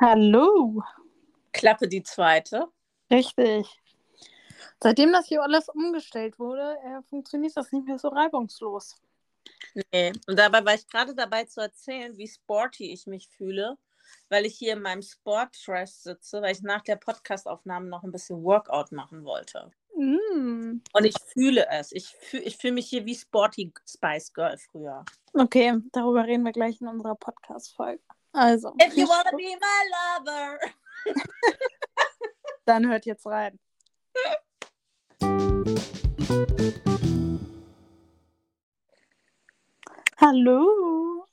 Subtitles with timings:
[0.00, 0.82] Hallo.
[1.52, 2.66] Klappe die zweite.
[3.10, 3.80] Richtig.
[4.80, 8.96] Seitdem das hier alles umgestellt wurde, äh, funktioniert das nicht mehr so reibungslos.
[9.92, 13.78] Nee, und dabei war ich gerade dabei zu erzählen, wie sporty ich mich fühle,
[14.28, 18.42] weil ich hier in meinem Sport-Dress sitze, weil ich nach der Podcastaufnahme noch ein bisschen
[18.42, 19.70] Workout machen wollte.
[19.96, 20.80] Mm.
[20.92, 21.92] Und ich fühle es.
[21.92, 25.04] Ich fühle ich fühl mich hier wie Sporty Spice Girl früher.
[25.34, 28.02] Okay, darüber reden wir gleich in unserer Podcast-Folge.
[28.34, 30.58] Also, If you wanna be my lover.
[32.66, 33.58] dann hört jetzt rein.
[40.20, 41.26] Hallo.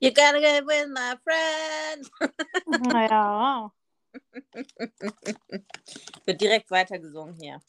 [0.00, 2.10] You gotta get with my friend.
[2.92, 3.70] Naja,
[6.26, 7.60] Wird direkt weitergesungen hier.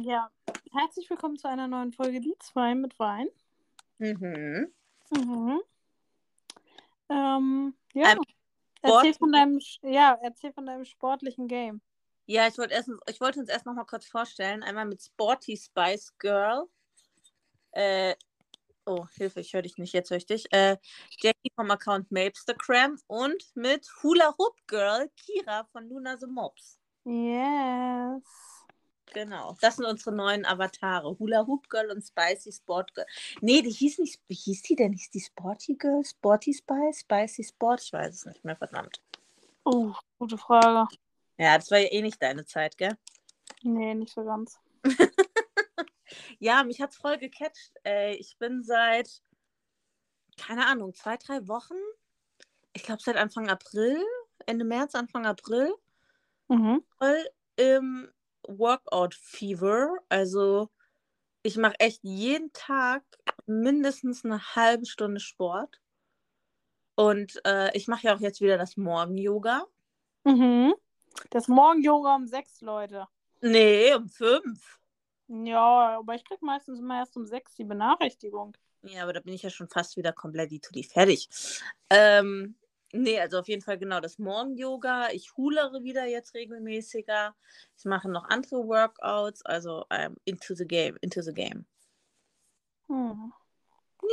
[0.00, 0.30] ja.
[0.72, 3.28] Herzlich willkommen zu einer neuen Folge Die zwei mit Wein.
[3.98, 4.72] Mhm.
[5.10, 5.60] Mhm.
[7.08, 8.08] Ähm, ja.
[8.10, 8.18] Ein
[8.84, 11.80] Erzähl von deinem, ja, erzähl von deinem sportlichen Game.
[12.26, 12.74] Ja, ich wollte
[13.20, 14.62] wollte uns erst noch mal kurz vorstellen.
[14.62, 16.66] Einmal mit Sporty Spice Girl.
[17.72, 18.14] Äh,
[18.86, 20.52] oh, Hilfe, ich höre dich nicht, jetzt höre ich dich.
[20.52, 20.76] Äh,
[21.18, 26.78] Jackie vom Account Mapstergram und mit Hula Hoop Girl Kira von Luna the Mops.
[27.04, 28.53] Yes.
[29.14, 31.16] Genau, das sind unsere neuen Avatare.
[31.18, 33.06] Hula Hoop Girl und Spicy Sport Girl.
[33.40, 34.92] Nee, die hieß nicht, wie hieß die denn?
[34.92, 36.04] Hieß die Sporty Girl?
[36.04, 37.00] Sporty Spice?
[37.00, 37.80] Spicy Sport?
[37.82, 39.00] Ich weiß es nicht mehr, verdammt.
[39.64, 40.88] Oh, gute Frage.
[41.38, 42.96] Ja, das war ja eh nicht deine Zeit, gell?
[43.62, 44.58] Nee, nicht so ganz.
[46.38, 47.72] Ja, mich hat's voll gecatcht.
[47.82, 49.22] Ey, ich bin seit,
[50.36, 51.74] keine Ahnung, zwei, drei Wochen.
[52.72, 53.96] Ich glaube seit Anfang April,
[54.46, 55.74] Ende März, Anfang April,
[56.48, 56.84] Mhm.
[56.98, 58.12] voll im
[58.48, 59.96] Workout-Fever.
[60.08, 60.70] Also
[61.42, 63.02] ich mache echt jeden Tag
[63.46, 65.80] mindestens eine halbe Stunde Sport.
[66.96, 69.66] Und äh, ich mache ja auch jetzt wieder das Morgen-Yoga.
[70.24, 70.74] Mhm.
[71.30, 73.06] Das Morgen-Yoga um sechs, Leute.
[73.40, 74.78] Nee, um fünf.
[75.28, 78.56] Ja, aber ich krieg meistens immer erst um sechs die Benachrichtigung.
[78.82, 81.28] Ja, aber da bin ich ja schon fast wieder komplett die fertig.
[81.88, 82.56] Ähm,
[82.94, 85.10] nee, also auf jeden Fall genau das Morgen-Yoga.
[85.10, 87.34] Ich hulere wieder jetzt regelmäßiger.
[87.76, 91.66] Ich mache noch andere Workouts, also ähm, into the game, into the game.
[92.88, 93.32] Hm.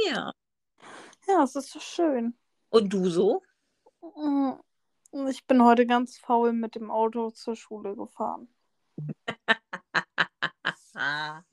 [0.08, 0.34] Ja.
[1.28, 2.36] Ja, es ist so schön.
[2.70, 3.44] Und du so?
[5.30, 8.48] Ich bin heute ganz faul mit dem Auto zur Schule gefahren.
[10.96, 11.44] Ah,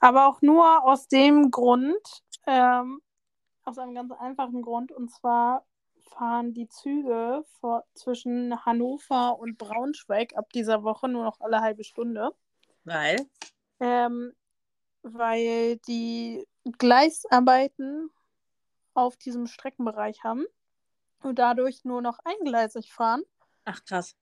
[0.00, 3.00] Aber auch nur aus dem Grund, ähm,
[3.64, 5.66] aus einem ganz einfachen Grund, und zwar
[6.10, 11.84] fahren die Züge vor, zwischen Hannover und Braunschweig ab dieser Woche nur noch alle halbe
[11.84, 12.30] Stunde,
[12.84, 13.26] weil?
[13.80, 14.32] ähm,
[15.02, 16.46] weil die
[16.78, 18.10] Gleisarbeiten
[18.94, 20.44] auf diesem Streckenbereich haben
[21.22, 23.22] und dadurch nur noch eingleisig fahren.
[23.64, 24.16] Ach krass.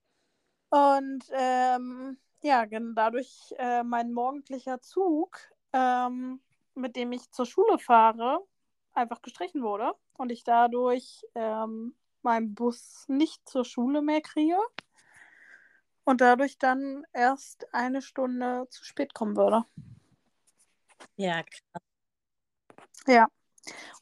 [0.70, 5.38] Und ähm, ja, dadurch äh, mein morgendlicher Zug,
[5.72, 6.40] ähm,
[6.74, 8.40] mit dem ich zur Schule fahre,
[8.96, 14.58] einfach gestrichen wurde und ich dadurch ähm, meinen Bus nicht zur Schule mehr kriege
[16.04, 19.64] und dadurch dann erst eine Stunde zu spät kommen würde.
[21.16, 21.82] Ja, krass.
[23.06, 23.28] Ja.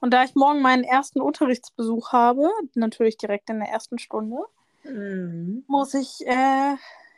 [0.01, 4.39] Und da ich morgen meinen ersten Unterrichtsbesuch habe, natürlich direkt in der ersten Stunde,
[4.85, 5.65] Mhm.
[5.67, 6.77] muss ich äh,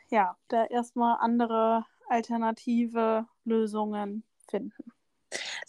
[0.09, 4.91] ja da erstmal andere alternative Lösungen finden.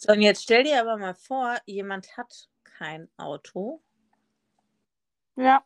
[0.01, 3.83] So, und jetzt stell dir aber mal vor, jemand hat kein Auto.
[5.35, 5.65] Ja,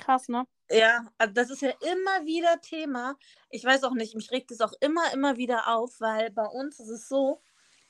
[0.00, 0.48] krass, ne?
[0.68, 3.16] Ja, also das ist ja immer wieder Thema.
[3.50, 6.80] Ich weiß auch nicht, mich regt es auch immer, immer wieder auf, weil bei uns
[6.80, 7.40] ist es so,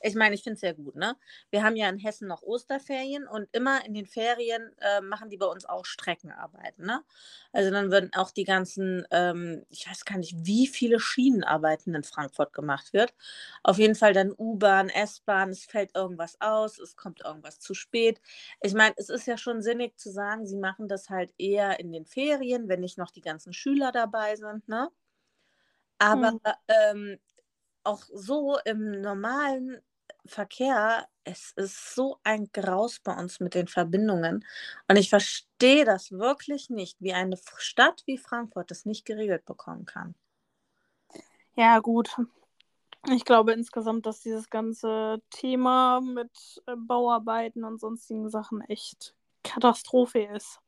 [0.02, 1.16] ich meine, ich finde es ja gut, ne?
[1.50, 5.36] Wir haben ja in Hessen noch Osterferien und immer in den Ferien äh, machen die
[5.38, 7.02] bei uns auch Streckenarbeiten, ne?
[7.52, 12.04] Also dann würden auch die ganzen, ähm, ich weiß gar nicht, wie viele Schienenarbeiten in
[12.04, 13.14] Frankfurt gemacht wird.
[13.62, 18.20] Auf jeden Fall dann U-Bahn, S-Bahn, es fällt irgendwas aus, es kommt irgendwas zu spät.
[18.60, 21.92] Ich meine, es ist ja schon sinnig zu sagen, sie machen das halt eher in
[21.92, 24.90] den Ferien, wenn nicht noch die ganzen Schüler dabei sind, ne?
[25.99, 26.38] Aber Hm.
[26.69, 27.19] ähm,
[27.84, 29.81] auch so im normalen
[30.26, 34.44] Verkehr, es ist so ein Graus bei uns mit den Verbindungen.
[34.88, 39.84] Und ich verstehe das wirklich nicht, wie eine Stadt wie Frankfurt das nicht geregelt bekommen
[39.84, 40.14] kann.
[41.54, 42.16] Ja, gut.
[43.10, 50.20] Ich glaube insgesamt, dass dieses ganze Thema mit äh, Bauarbeiten und sonstigen Sachen echt Katastrophe
[50.34, 50.60] ist.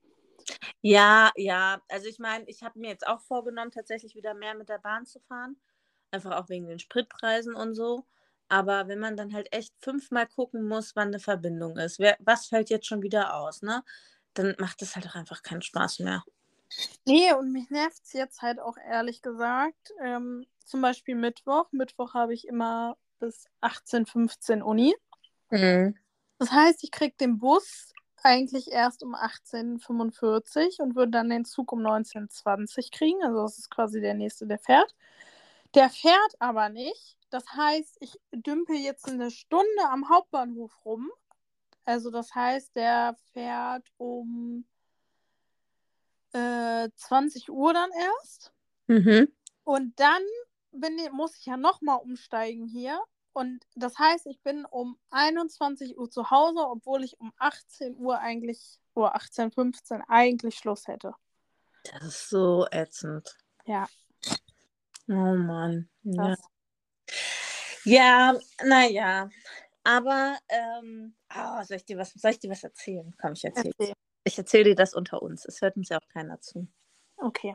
[0.80, 4.68] Ja, ja, also ich meine, ich habe mir jetzt auch vorgenommen, tatsächlich wieder mehr mit
[4.68, 5.56] der Bahn zu fahren.
[6.10, 8.04] Einfach auch wegen den Spritpreisen und so.
[8.49, 12.46] Aber wenn man dann halt echt fünfmal gucken muss, wann eine Verbindung ist, wer, was
[12.46, 13.82] fällt jetzt schon wieder aus, ne?
[14.35, 16.25] Dann macht es halt auch einfach keinen Spaß mehr.
[17.06, 19.93] Nee, und mich nervt es jetzt halt auch ehrlich gesagt.
[20.02, 21.67] Ähm, zum Beispiel Mittwoch.
[21.73, 24.94] Mittwoch habe ich immer bis 18, 15 Uni.
[25.50, 25.96] Mhm.
[26.38, 27.93] Das heißt, ich kriege den Bus
[28.23, 33.23] eigentlich erst um 18.45 und würde dann den Zug um 19.20 kriegen.
[33.23, 34.94] Also das ist quasi der nächste, der fährt.
[35.75, 37.19] Der fährt aber nicht.
[37.34, 41.10] Das heißt, ich dümpel jetzt eine Stunde am Hauptbahnhof rum.
[41.84, 44.64] Also das heißt, der fährt um
[46.32, 48.52] äh, 20 Uhr dann erst.
[48.86, 49.32] Mhm.
[49.64, 50.22] Und dann
[50.70, 53.02] bin, muss ich ja nochmal umsteigen hier.
[53.32, 58.16] Und das heißt, ich bin um 21 Uhr zu Hause, obwohl ich um 18 Uhr
[58.16, 61.16] eigentlich, oder 18, 15 eigentlich Schluss hätte.
[61.82, 63.36] Das ist so ätzend.
[63.66, 63.88] Ja.
[65.08, 65.88] Oh Mann.
[66.04, 66.38] Das.
[66.38, 66.53] ja
[67.84, 69.28] naja.
[69.84, 73.14] Aber, ähm, oh, soll, ich dir was, soll ich dir was erzählen?
[73.20, 73.75] Komm, ich erzähle.
[73.78, 73.94] Erzähl.
[74.25, 75.44] Ich erzähle dir das unter uns.
[75.44, 76.66] Es hört uns ja auch keiner zu.
[77.19, 77.54] Okay.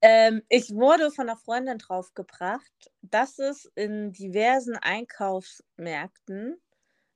[0.00, 6.60] Ähm, ich wurde von einer Freundin draufgebracht, dass es in diversen Einkaufsmärkten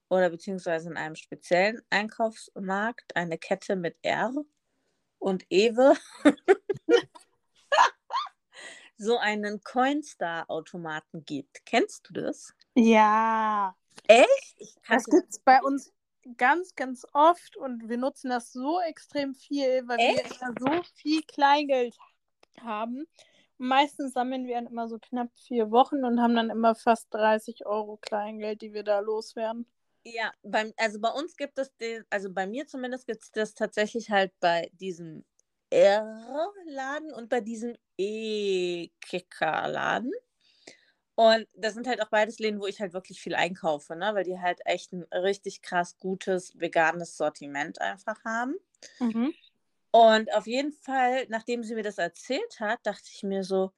[0.08, 4.32] oder beziehungsweise in einem speziellen Einkaufsmarkt eine Kette mit R
[5.18, 5.94] und Ewe
[9.02, 11.64] so einen Coinstar-Automaten gibt.
[11.66, 12.54] Kennst du das?
[12.74, 13.74] Ja.
[14.06, 14.78] Echt?
[14.88, 15.92] Das gibt es bei uns
[16.36, 20.40] ganz, ganz oft und wir nutzen das so extrem viel, weil wir Echt?
[20.40, 21.96] ja so viel Kleingeld
[22.60, 23.06] haben.
[23.58, 27.66] Meistens sammeln wir dann immer so knapp vier Wochen und haben dann immer fast 30
[27.66, 29.66] Euro Kleingeld, die wir da loswerden.
[30.04, 33.54] Ja, beim, also bei uns gibt es den, also bei mir zumindest gibt es das
[33.54, 35.24] tatsächlich halt bei diesem
[35.72, 40.12] R-Laden und bei diesem E-Kicker-Laden.
[41.14, 44.14] Und das sind halt auch beides Läden, wo ich halt wirklich viel einkaufe, ne?
[44.14, 48.56] weil die halt echt ein richtig krass gutes veganes Sortiment einfach haben.
[48.98, 49.34] Mhm.
[49.90, 53.72] Und auf jeden Fall, nachdem sie mir das erzählt hat, dachte ich mir so,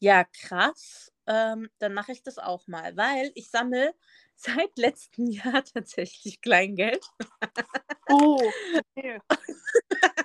[0.00, 3.94] ja, krass, ähm, dann mache ich das auch mal, weil ich sammle
[4.34, 7.04] seit letztem Jahr tatsächlich Kleingeld.
[8.08, 8.50] Oh,
[8.96, 9.20] okay.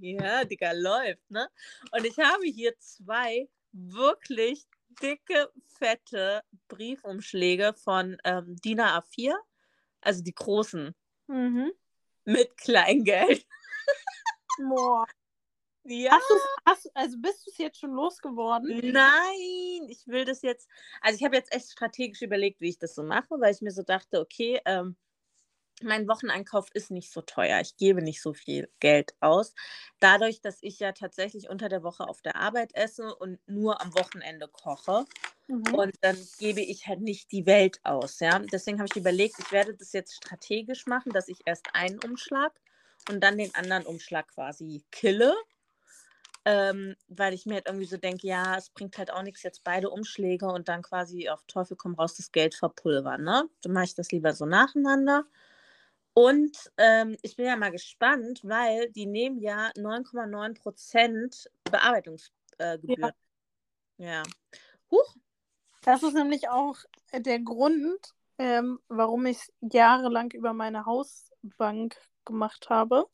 [0.00, 1.48] ja, Digga, läuft, ne?
[1.92, 4.66] Und ich habe hier zwei wirklich
[5.02, 9.34] dicke, fette Briefumschläge von ähm, DIN A4,
[10.00, 10.94] also die großen,
[11.26, 11.72] Mhm.
[12.24, 13.46] mit Kleingeld.
[14.68, 15.06] Boah.
[15.84, 16.12] Ja.
[16.12, 18.92] Hast du's, hast, also bist du es jetzt schon losgeworden?
[18.92, 20.68] Nein, ich will das jetzt.
[21.00, 23.70] Also ich habe jetzt echt strategisch überlegt, wie ich das so mache, weil ich mir
[23.70, 24.96] so dachte, okay, ähm,
[25.82, 27.60] mein Wocheneinkauf ist nicht so teuer.
[27.60, 29.54] Ich gebe nicht so viel Geld aus.
[29.98, 33.94] Dadurch, dass ich ja tatsächlich unter der Woche auf der Arbeit esse und nur am
[33.94, 35.04] Wochenende koche.
[35.48, 35.74] Mhm.
[35.74, 38.38] Und dann gebe ich halt nicht die Welt aus, ja.
[38.38, 42.52] Deswegen habe ich überlegt, ich werde das jetzt strategisch machen, dass ich erst einen Umschlag
[43.08, 45.34] und dann den anderen Umschlag quasi kille.
[46.46, 49.62] Ähm, weil ich mir halt irgendwie so denke, ja, es bringt halt auch nichts, jetzt
[49.62, 53.44] beide Umschläge und dann quasi auf Teufel komm raus das Geld verpulvern, ne?
[53.62, 55.26] Dann mache ich das lieber so nacheinander.
[56.14, 63.12] Und ähm, ich bin ja mal gespannt, weil die nehmen ja 9,9% Bearbeitungsgebühren.
[63.98, 64.22] ja.
[64.90, 65.16] Huch,
[65.82, 66.76] Das ist nämlich auch
[67.12, 73.06] äh, der Grund, ähm, warum ich es jahrelang über meine Hausbank gemacht habe,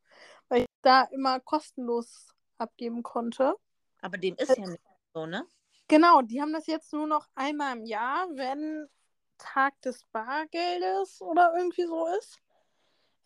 [0.49, 2.29] weil ich da immer kostenlos
[2.59, 3.55] abgeben konnte.
[4.01, 4.81] aber dem ist ja nicht
[5.13, 5.47] so, ne?
[5.89, 8.89] Genau, die haben das jetzt nur noch einmal im Jahr, wenn
[9.39, 12.41] Tag des Bargeldes oder irgendwie so ist.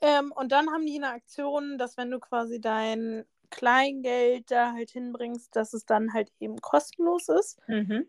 [0.00, 4.90] Ähm, und dann haben die eine Aktion, dass wenn du quasi dein Kleingeld da halt
[4.90, 7.58] hinbringst, dass es dann halt eben kostenlos ist.
[7.68, 8.08] Mhm.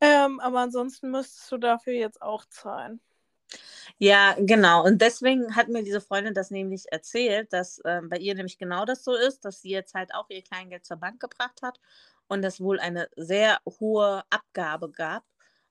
[0.00, 3.00] Ähm, aber ansonsten müsstest du dafür jetzt auch zahlen.
[3.98, 4.84] Ja, genau.
[4.84, 8.84] Und deswegen hat mir diese Freundin das nämlich erzählt, dass ähm, bei ihr nämlich genau
[8.84, 11.78] das so ist, dass sie jetzt halt auch ihr Kleingeld zur Bank gebracht hat
[12.26, 15.24] und es wohl eine sehr hohe Abgabe gab.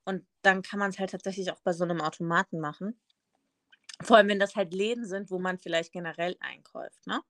[0.05, 2.99] Und dann kann man es halt tatsächlich auch bei so einem Automaten machen.
[4.01, 7.21] Vor allem, wenn das halt Läden sind, wo man vielleicht generell einkauft, ne?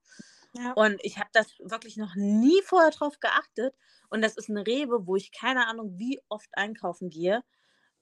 [0.56, 0.74] Ja.
[0.74, 3.76] Und ich habe das wirklich noch nie vorher drauf geachtet.
[4.10, 7.44] Und das ist eine Rewe, wo ich keine Ahnung, wie oft einkaufen gehe.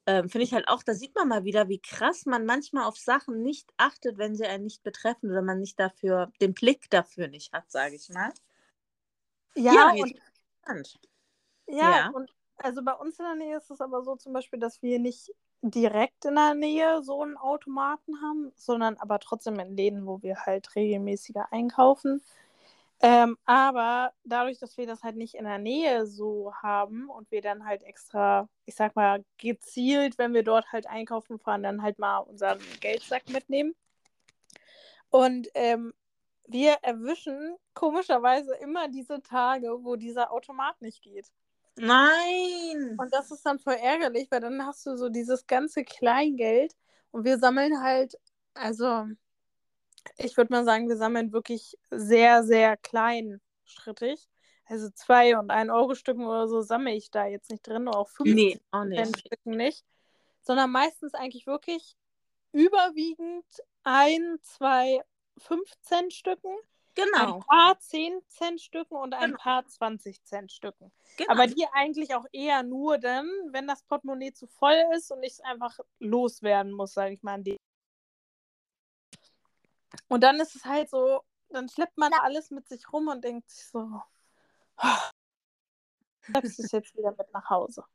[0.05, 2.97] Ähm, Finde ich halt auch, da sieht man mal wieder, wie krass man manchmal auf
[2.97, 7.27] Sachen nicht achtet, wenn sie einen nicht betreffen oder man nicht dafür, den Blick dafür
[7.27, 8.33] nicht hat, sage ich mal.
[9.55, 10.99] Ja, Ja, und,
[11.67, 12.09] ja, Ja.
[12.09, 14.99] und also bei uns in der Nähe ist es aber so zum Beispiel, dass wir
[14.99, 20.21] nicht direkt in der Nähe so einen Automaten haben, sondern aber trotzdem in Läden, wo
[20.21, 22.21] wir halt regelmäßiger einkaufen.
[23.03, 27.41] Ähm, aber dadurch, dass wir das halt nicht in der Nähe so haben und wir
[27.41, 31.97] dann halt extra, ich sag mal, gezielt, wenn wir dort halt einkaufen fahren, dann halt
[31.97, 33.73] mal unseren Geldsack mitnehmen.
[35.09, 35.93] Und ähm,
[36.47, 41.27] wir erwischen komischerweise immer diese Tage, wo dieser Automat nicht geht.
[41.77, 42.97] Nein!
[42.97, 46.75] Und das ist dann voll ärgerlich, weil dann hast du so dieses ganze Kleingeld
[47.11, 48.15] und wir sammeln halt,
[48.53, 49.05] also
[50.17, 54.27] ich würde mal sagen, wir sammeln wirklich sehr, sehr kleinschrittig.
[54.65, 58.09] Also zwei und ein Euro Stücken oder so sammle ich da jetzt nicht drin, auch
[58.09, 59.17] fünf nee, auch nicht.
[59.17, 59.83] Stücken nicht,
[60.41, 61.97] sondern meistens eigentlich wirklich
[62.53, 63.45] überwiegend
[63.83, 65.01] ein, zwei,
[65.37, 66.55] fünf Cent Stücken,
[66.95, 67.35] Genau.
[67.35, 69.37] ein paar 10 Cent Stücken und ein Genau.
[69.41, 70.91] paar 20 Cent Stücken.
[71.17, 71.31] genau.
[71.31, 75.33] Aber die eigentlich auch eher nur dann, wenn das Portemonnaie zu voll ist und ich
[75.33, 77.35] es einfach loswerden muss, sage ich mal.
[77.35, 77.57] An die.
[80.07, 83.49] Und dann ist es halt so, dann schleppt man alles mit sich rum und denkt
[83.49, 84.01] sich so,
[86.21, 87.85] schleppst es jetzt wieder mit nach Hause.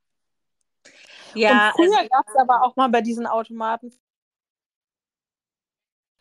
[1.33, 3.91] ja, und früher also, gab es aber auch mal bei diesen Automaten,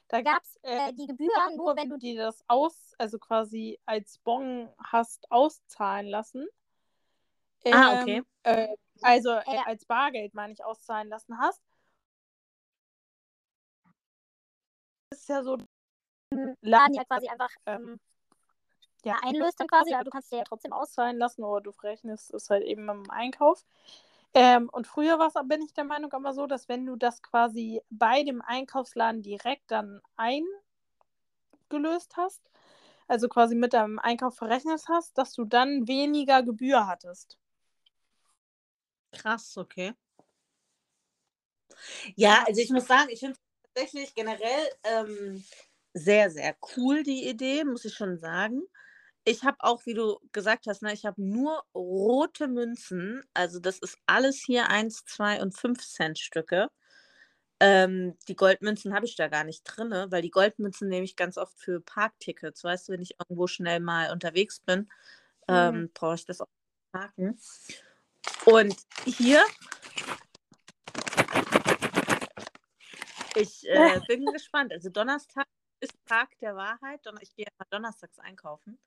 [0.09, 3.79] da gab es äh, äh, die Gebühren nur, wenn du dir das aus, also quasi
[3.87, 6.47] als Bon hast auszahlen lassen.
[7.65, 8.23] Ah, okay.
[8.45, 11.61] Ähm, äh, also äh, als Bargeld, meine ich, auszahlen lassen hast.
[15.11, 15.59] Das ist ja so,
[16.61, 17.99] Laden ja quasi einfach ähm,
[19.05, 20.89] ja, einlöst dann quasi, aber du kannst dir ja trotzdem aus.
[20.89, 23.65] auszahlen lassen oder du verrechnest es halt eben im Einkauf.
[24.35, 27.23] Ähm, und früher war es, bin ich der Meinung, immer so, dass wenn du das
[27.23, 30.01] quasi bei dem Einkaufsladen direkt dann
[31.71, 32.43] eingelöst hast,
[33.09, 37.39] also quasi mit deinem Einkauf verrechnet hast, dass du dann weniger Gebühr hattest.
[39.13, 39.95] krass, okay.
[42.17, 43.39] Ja, also ich muss sagen, ich finde
[43.75, 45.45] tatsächlich generell ähm,
[45.95, 48.63] sehr, sehr cool die Idee, muss ich schon sagen.
[49.29, 53.25] Ich habe auch, wie du gesagt hast, ne, ich habe nur rote Münzen.
[53.35, 56.69] Also das ist alles hier 1, 2 und 5 Cent Stücke.
[57.59, 61.39] Ähm, die Goldmünzen habe ich da gar nicht drin, weil die Goldmünzen nehme ich ganz
[61.39, 62.63] oft für Parktickets.
[62.63, 64.89] Weißt du, wenn ich irgendwo schnell mal unterwegs bin,
[65.49, 65.91] ähm, Mhm.
[65.93, 66.49] brauche ich das auch
[66.93, 67.37] parken.
[68.45, 69.45] Und hier,
[73.35, 74.73] ich äh, bin gespannt.
[74.73, 75.47] Also Donnerstag
[75.81, 77.01] ist Tag der Wahrheit.
[77.23, 78.79] Ich gehe immer donnerstags einkaufen.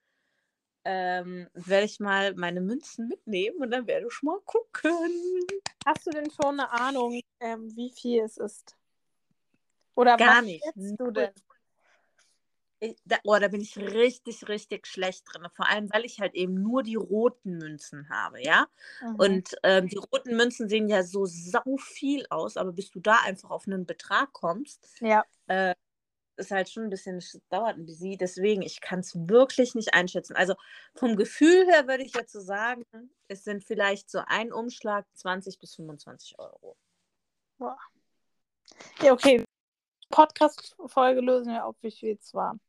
[0.85, 5.45] Ähm, werde ich mal meine Münzen mitnehmen und dann werde ich mal gucken.
[5.85, 8.75] Hast du denn schon eine Ahnung, ähm, wie viel es ist?
[9.95, 10.63] Oder Gar nicht.
[10.75, 11.31] du denn?
[12.81, 15.45] Ich, da, oh, da bin ich richtig, richtig schlecht drin.
[15.53, 18.67] Vor allem, weil ich halt eben nur die roten Münzen habe, ja.
[19.01, 19.15] Mhm.
[19.15, 23.17] Und ähm, die roten Münzen sehen ja so sau viel aus, aber bis du da
[23.25, 25.75] einfach auf einen Betrag kommst, ja, äh,
[26.39, 28.17] ist halt schon ein bisschen, es dauert ein bisschen.
[28.17, 30.35] Deswegen, ich kann es wirklich nicht einschätzen.
[30.35, 30.55] Also
[30.95, 32.83] vom Gefühl her würde ich jetzt so sagen,
[33.27, 36.77] es sind vielleicht so ein Umschlag 20 bis 25 Euro.
[39.01, 39.43] ja, okay.
[40.09, 42.59] Podcast-Folge lösen wir auf, wie viel es waren.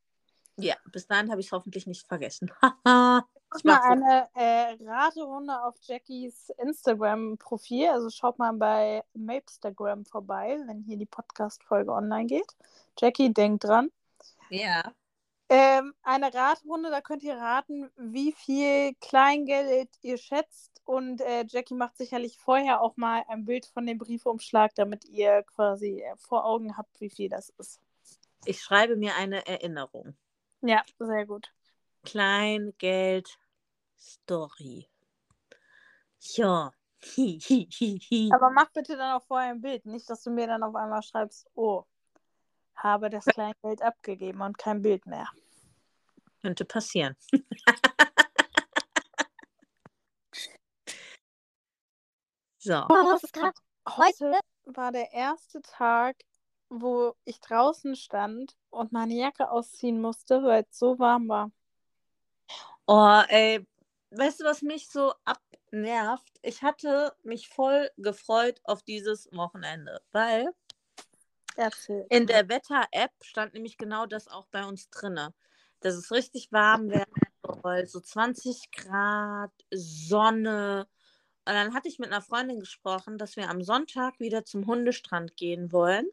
[0.57, 2.51] Ja, bis dahin habe ich es hoffentlich nicht vergessen.
[3.57, 7.89] Ich mal eine äh, Raterunde auf Jackies Instagram-Profil.
[7.89, 12.57] Also schaut mal bei Mapstagram vorbei, wenn hier die Podcast-Folge online geht.
[12.99, 13.91] Jackie, denkt dran.
[14.51, 14.93] ja.
[15.53, 20.81] Ähm, eine Raterunde, da könnt ihr raten, wie viel Kleingeld ihr schätzt.
[20.85, 25.43] Und äh, Jackie macht sicherlich vorher auch mal ein Bild von dem Briefumschlag, damit ihr
[25.43, 27.81] quasi äh, vor Augen habt, wie viel das ist.
[28.45, 30.15] Ich schreibe mir eine Erinnerung.
[30.63, 31.53] Ja, sehr gut.
[32.05, 33.40] Kleingeld
[34.01, 34.89] Story.
[36.37, 36.73] Ja.
[38.33, 39.87] Aber mach bitte dann auch vorher ein Bild.
[39.87, 41.85] Nicht, dass du mir dann auf einmal schreibst, oh,
[42.75, 45.29] habe das Kleingeld abgegeben und kein Bild mehr.
[46.43, 47.17] Könnte passieren.
[52.59, 52.87] so.
[53.89, 56.17] Heute war der erste Tag,
[56.69, 61.51] wo ich draußen stand und meine Jacke ausziehen musste, weil es so warm war.
[62.87, 63.67] Oh, ey,
[64.11, 66.39] weißt du, was mich so abnervt?
[66.43, 70.51] Ich hatte mich voll gefreut auf dieses Wochenende, weil
[71.57, 72.07] Erzähl.
[72.09, 75.35] in der Wetter-App stand nämlich genau das auch bei uns drinne.
[75.81, 77.13] Dass es richtig warm werden
[77.63, 80.87] soll, so 20 Grad, Sonne.
[81.47, 85.37] Und dann hatte ich mit einer Freundin gesprochen, dass wir am Sonntag wieder zum Hundestrand
[85.37, 86.07] gehen wollen.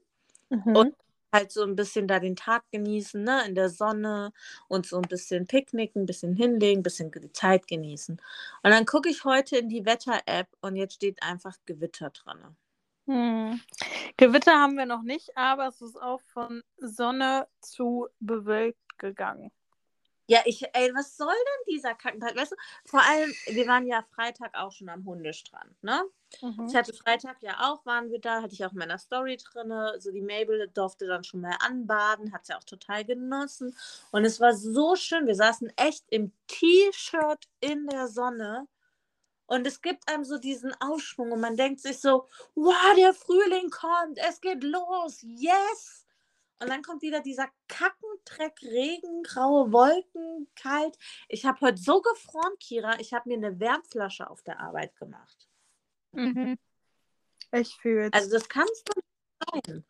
[0.49, 0.75] Mhm.
[0.75, 0.95] Und-
[1.37, 4.33] Halt so ein bisschen da den Tag genießen, ne, in der Sonne
[4.67, 8.19] und so ein bisschen picknicken, ein bisschen hinlegen, ein bisschen die Zeit genießen.
[8.63, 12.57] Und dann gucke ich heute in die Wetter-App und jetzt steht einfach Gewitter drin.
[13.05, 13.61] Hm.
[14.17, 19.51] Gewitter haben wir noch nicht, aber es ist auch von Sonne zu bewölkt gegangen.
[20.29, 22.35] Ja, ich, ey, was soll denn dieser Kackentag?
[22.35, 26.03] Weißt du, vor allem, wir waren ja Freitag auch schon am Hundestrand, ne?
[26.41, 26.67] Mhm.
[26.67, 29.71] Ich hatte Freitag ja auch, waren wir da, hatte ich auch in meiner Story drin.
[29.99, 33.75] So die Mabel durfte dann schon mal anbaden, hat sie auch total genossen.
[34.11, 35.27] Und es war so schön.
[35.27, 38.67] Wir saßen echt im T-Shirt in der Sonne.
[39.47, 43.69] Und es gibt einem so diesen Aufschwung und man denkt sich so, wow, der Frühling
[43.69, 46.06] kommt, es geht los, yes!
[46.59, 50.97] Und dann kommt wieder dieser Kackendreck, Regen, graue Wolken, kalt.
[51.27, 55.47] Ich habe heute so gefroren, Kira, ich habe mir eine Wärmflasche auf der Arbeit gemacht.
[56.13, 56.57] Mhm.
[57.51, 58.99] Ich fühle Also das kannst du
[59.53, 59.85] nicht sein.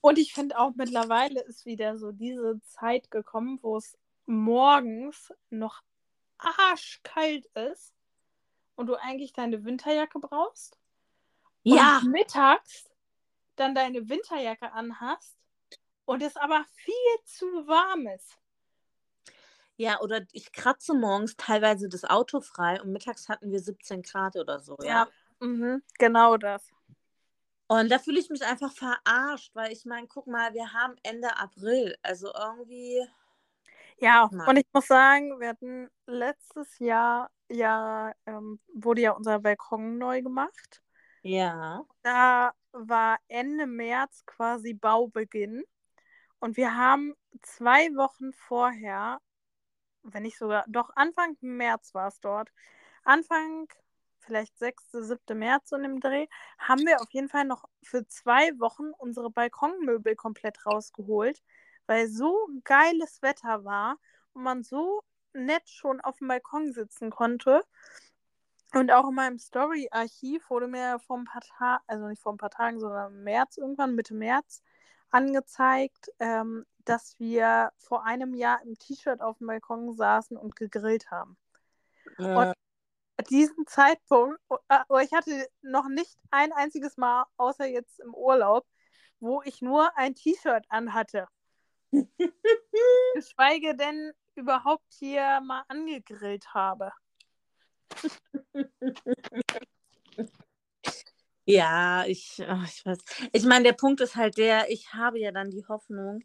[0.00, 5.82] Und ich finde auch mittlerweile ist wieder so diese Zeit gekommen, wo es morgens noch
[6.38, 7.94] arschkalt ist
[8.76, 10.78] und du eigentlich deine Winterjacke brauchst.
[11.62, 12.90] Ja, Und mittags
[13.56, 15.38] dann deine Winterjacke anhast
[16.04, 18.38] und es aber viel zu warm ist.
[19.76, 24.36] ja, oder ich kratze morgens teilweise das Auto frei und mittags hatten wir 17 Grad
[24.36, 25.08] oder so, ja.
[25.40, 26.70] Mhm, genau das.
[27.66, 31.36] Und da fühle ich mich einfach verarscht, weil ich meine, guck mal, wir haben Ende
[31.36, 31.96] April.
[32.02, 33.04] Also irgendwie.
[33.98, 34.48] Ja, Nein.
[34.48, 40.22] und ich muss sagen, wir hatten letztes Jahr ja, ähm, wurde ja unser Balkon neu
[40.22, 40.82] gemacht.
[41.22, 41.84] Ja.
[42.02, 45.64] Da war Ende März quasi Baubeginn.
[46.44, 49.18] Und wir haben zwei Wochen vorher,
[50.02, 52.52] wenn nicht sogar, doch Anfang März war es dort,
[53.02, 53.66] Anfang
[54.18, 55.38] vielleicht 6., 7.
[55.38, 56.26] März in dem Dreh,
[56.58, 61.42] haben wir auf jeden Fall noch für zwei Wochen unsere Balkonmöbel komplett rausgeholt,
[61.86, 63.96] weil so geiles Wetter war
[64.34, 67.62] und man so nett schon auf dem Balkon sitzen konnte.
[68.74, 72.38] Und auch in meinem Story-Archiv wurde mir vor ein paar Tagen, also nicht vor ein
[72.38, 74.62] paar Tagen, sondern im März, irgendwann Mitte März,
[75.14, 81.10] angezeigt, ähm, dass wir vor einem Jahr im T-Shirt auf dem Balkon saßen und gegrillt
[81.10, 81.38] haben.
[82.18, 82.52] Äh,
[83.30, 88.66] Diesen Zeitpunkt, äh, ich hatte noch nicht ein einziges Mal, außer jetzt im Urlaub,
[89.20, 91.28] wo ich nur ein T-Shirt anhatte.
[93.14, 96.92] Geschweige denn überhaupt hier mal angegrillt habe.
[101.46, 102.98] ja, ich, ach, ich weiß.
[103.32, 106.22] Ich meine, der Punkt ist halt der, ich habe ja dann die Hoffnung,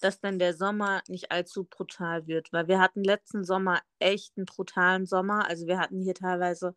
[0.00, 4.46] dass dann der Sommer nicht allzu brutal wird, weil wir hatten letzten Sommer echt einen
[4.46, 5.48] brutalen Sommer.
[5.48, 6.74] Also wir hatten hier teilweise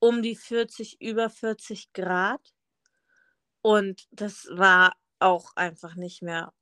[0.00, 2.52] um die 40, über 40 Grad.
[3.64, 6.52] Und das war auch einfach nicht mehr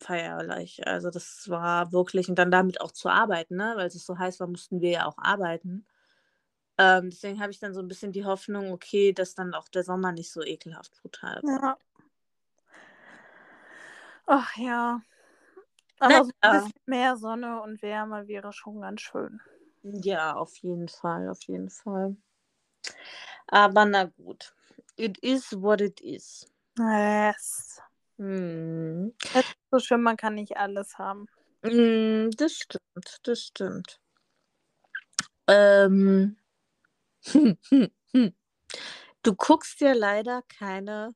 [0.00, 0.86] feierlich.
[0.86, 3.74] Also das war wirklich, und dann damit auch zu arbeiten, ne?
[3.76, 5.86] weil es so heiß war, mussten wir ja auch arbeiten.
[6.82, 9.84] Ähm, deswegen habe ich dann so ein bisschen die Hoffnung, okay, dass dann auch der
[9.84, 11.62] Sommer nicht so ekelhaft brutal wird.
[11.62, 11.76] Ja.
[14.24, 15.02] Ach ja.
[15.98, 19.42] Aber so ein bisschen mehr Sonne und Wärme wäre schon ganz schön.
[19.82, 22.16] Ja, auf jeden Fall, auf jeden Fall.
[23.48, 24.54] Aber na gut.
[24.96, 26.50] It is what it is.
[26.78, 27.78] Yes.
[28.16, 29.12] Hm.
[29.34, 31.26] Es ist so schön, man kann nicht alles haben.
[31.62, 34.00] Mm, das stimmt, das stimmt.
[35.46, 36.39] Ähm.
[39.22, 41.14] Du guckst ja leider keine,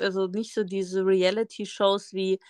[0.00, 2.40] also nicht so diese Reality-Shows wie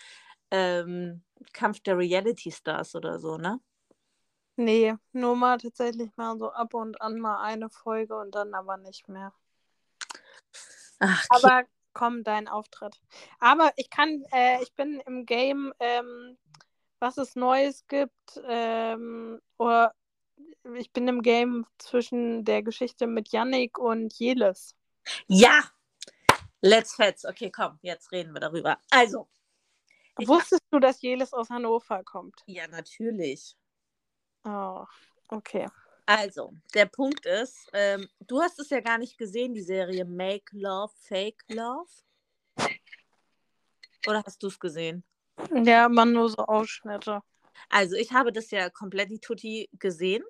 [0.52, 3.60] ähm, Kampf der Reality-Stars oder so, ne?
[4.56, 8.76] Nee, nur mal tatsächlich mal so ab und an mal eine Folge und dann aber
[8.76, 9.32] nicht mehr.
[11.00, 13.00] Ach, Aber komm, dein Auftritt.
[13.40, 16.36] Aber ich kann, äh, ich bin im Game, ähm,
[17.00, 19.94] was es Neues gibt, ähm, oder
[20.76, 24.74] ich bin im Game zwischen der Geschichte mit Yannick und Jelis.
[25.26, 25.62] ja!
[26.64, 27.24] Let's fetz.
[27.24, 28.78] Okay, komm, jetzt reden wir darüber.
[28.90, 29.28] Also,
[30.16, 32.42] Wusstest du, dass Jelis aus Hannover kommt?
[32.46, 33.56] ja, natürlich.
[34.44, 34.84] Oh,
[35.28, 35.66] okay.
[36.06, 40.56] Also, der Punkt ist, ähm, du hast es ja gar nicht gesehen, die Serie Make
[40.56, 41.88] Love, Fake Love.
[44.06, 45.04] Oder hast du es gesehen?
[45.64, 47.22] Ja, man nur so Ausschnitte.
[47.70, 50.22] Also, ich habe das ja komplett die Tutti gesehen.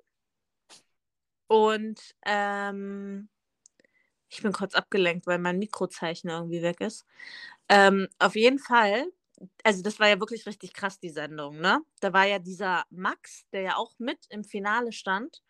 [1.53, 3.29] Und ähm,
[4.27, 7.05] ich bin kurz abgelenkt, weil mein Mikrozeichen irgendwie weg ist.
[7.69, 9.05] Ähm, auf jeden Fall,
[9.63, 11.79] also das war ja wirklich richtig krass, die Sendung, ne?
[11.99, 15.43] Da war ja dieser Max, der ja auch mit im Finale stand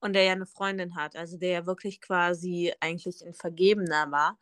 [0.00, 4.38] und der ja eine Freundin hat, also der ja wirklich quasi eigentlich ein Vergebener war.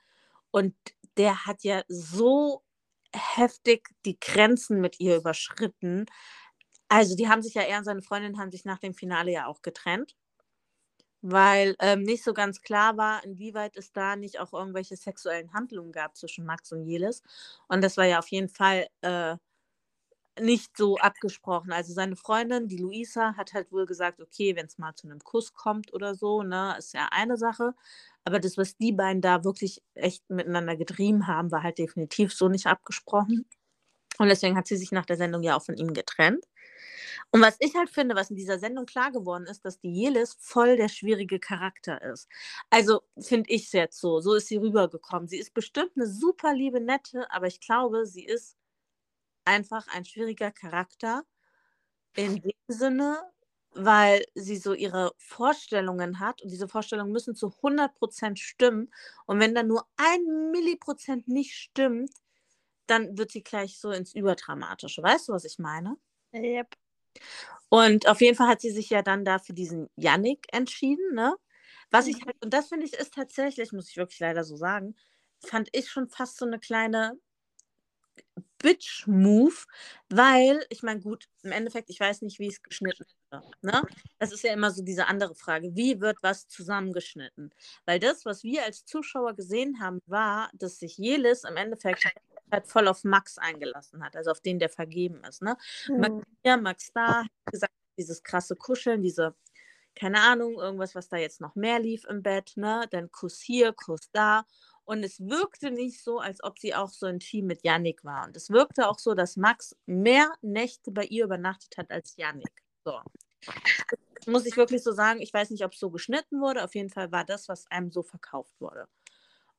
[0.51, 0.75] Und
[1.17, 2.65] der hat ja so
[3.15, 6.07] heftig die Grenzen mit ihr überschritten.
[6.89, 9.47] Also die haben sich ja, er und seine Freundin haben sich nach dem Finale ja
[9.47, 10.17] auch getrennt,
[11.27, 15.91] weil ähm, nicht so ganz klar war, inwieweit es da nicht auch irgendwelche sexuellen Handlungen
[15.93, 17.23] gab zwischen Max und Jelis.
[17.69, 19.37] Und das war ja auf jeden Fall äh,
[20.41, 21.73] nicht so abgesprochen.
[21.73, 25.21] Also seine Freundin, die Luisa, hat halt wohl gesagt, okay, wenn es mal zu einem
[25.21, 27.75] Kuss kommt oder so, ne, ist ja eine Sache.
[28.25, 32.49] Aber das, was die beiden da wirklich echt miteinander getrieben haben, war halt definitiv so
[32.49, 33.47] nicht abgesprochen.
[34.19, 36.45] Und deswegen hat sie sich nach der Sendung ja auch von ihm getrennt.
[37.31, 40.37] Und was ich halt finde, was in dieser Sendung klar geworden ist, dass die Jelis
[40.39, 42.29] voll der schwierige Charakter ist.
[42.71, 44.21] Also finde ich es jetzt so.
[44.21, 45.29] So ist sie rübergekommen.
[45.29, 48.57] Sie ist bestimmt eine super liebe, nette, aber ich glaube, sie ist
[49.45, 51.25] einfach ein schwieriger Charakter.
[52.17, 53.19] In dem Sinne,
[53.73, 58.93] weil sie so ihre Vorstellungen hat und diese Vorstellungen müssen zu 100% stimmen.
[59.27, 62.13] Und wenn dann nur ein Milliprozent nicht stimmt,
[62.87, 65.03] dann wird sie gleich so ins Überdramatische.
[65.03, 65.97] Weißt du, was ich meine?
[66.35, 66.75] Yep.
[67.73, 71.37] Und auf jeden Fall hat sie sich ja dann da für diesen Yannick entschieden, ne?
[71.91, 72.27] Was ich Mhm.
[72.27, 74.97] halt, und das finde ich ist tatsächlich, muss ich wirklich leider so sagen,
[75.41, 77.19] fand ich schon fast so eine kleine
[78.59, 79.55] Bitch-Move,
[80.09, 83.45] weil, ich meine, gut, im Endeffekt, ich weiß nicht, wie es geschnitten wird.
[83.63, 83.87] Ne?
[84.19, 85.75] Das ist ja immer so diese andere Frage.
[85.77, 87.51] Wie wird was zusammengeschnitten?
[87.85, 92.07] Weil das, was wir als Zuschauer gesehen haben, war, dass sich Jelis im Endeffekt
[92.55, 95.43] halt voll auf Max eingelassen hat, also auf den, der vergeben ist.
[95.43, 95.57] Ne?
[95.89, 96.23] Max Mhm.
[96.43, 99.35] hier, Max da, hat gesagt, dieses krasse Kuscheln, diese,
[99.95, 102.87] keine Ahnung, irgendwas, was da jetzt noch mehr lief im Bett, ne?
[102.91, 104.45] Dann Kuss hier, Kuss da.
[104.85, 108.27] Und es wirkte nicht so, als ob sie auch so intim mit Yannick war.
[108.27, 112.53] Und es wirkte auch so, dass Max mehr Nächte bei ihr übernachtet hat als Yannick.
[112.85, 113.01] So.
[113.47, 115.21] Das muss ich wirklich so sagen.
[115.21, 116.65] Ich weiß nicht, ob es so geschnitten wurde.
[116.65, 118.87] Auf jeden Fall war das, was einem so verkauft wurde.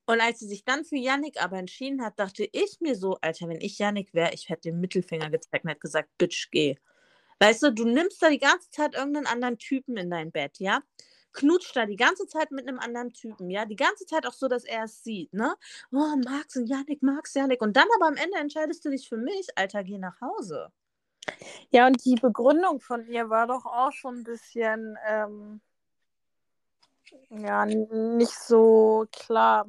[0.06, 3.48] Und als sie sich dann für Yannick aber entschieden hat, dachte ich mir so, Alter,
[3.48, 6.76] wenn ich Yannick wäre, ich hätte den Mittelfinger gezeigt und hätte gesagt, Bitch, geh.
[7.40, 10.80] Weißt du, du nimmst da die ganze Zeit irgendeinen anderen Typen in dein Bett, ja?
[11.32, 13.66] Knutscht da die ganze Zeit mit einem anderen Typen, ja?
[13.66, 15.54] Die ganze Zeit auch so, dass er es sieht, ne?
[15.92, 17.60] Oh, Max und Yannick, Max, Yannick.
[17.60, 20.72] Und dann aber am Ende entscheidest du dich für mich, Alter, geh nach Hause.
[21.70, 25.60] Ja, und die Begründung von ihr war doch auch so ein bisschen, ähm,
[27.30, 29.66] ja, nicht so klar.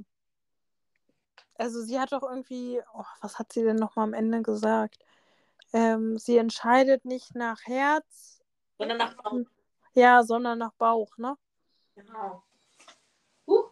[1.57, 5.03] Also sie hat doch irgendwie, oh, was hat sie denn nochmal am Ende gesagt?
[5.73, 8.41] Ähm, sie entscheidet nicht nach Herz,
[8.77, 9.45] Sondern nach Hause.
[9.93, 11.35] ja, sondern nach Bauch, ne?
[11.95, 12.43] Genau.
[13.47, 13.63] Huh.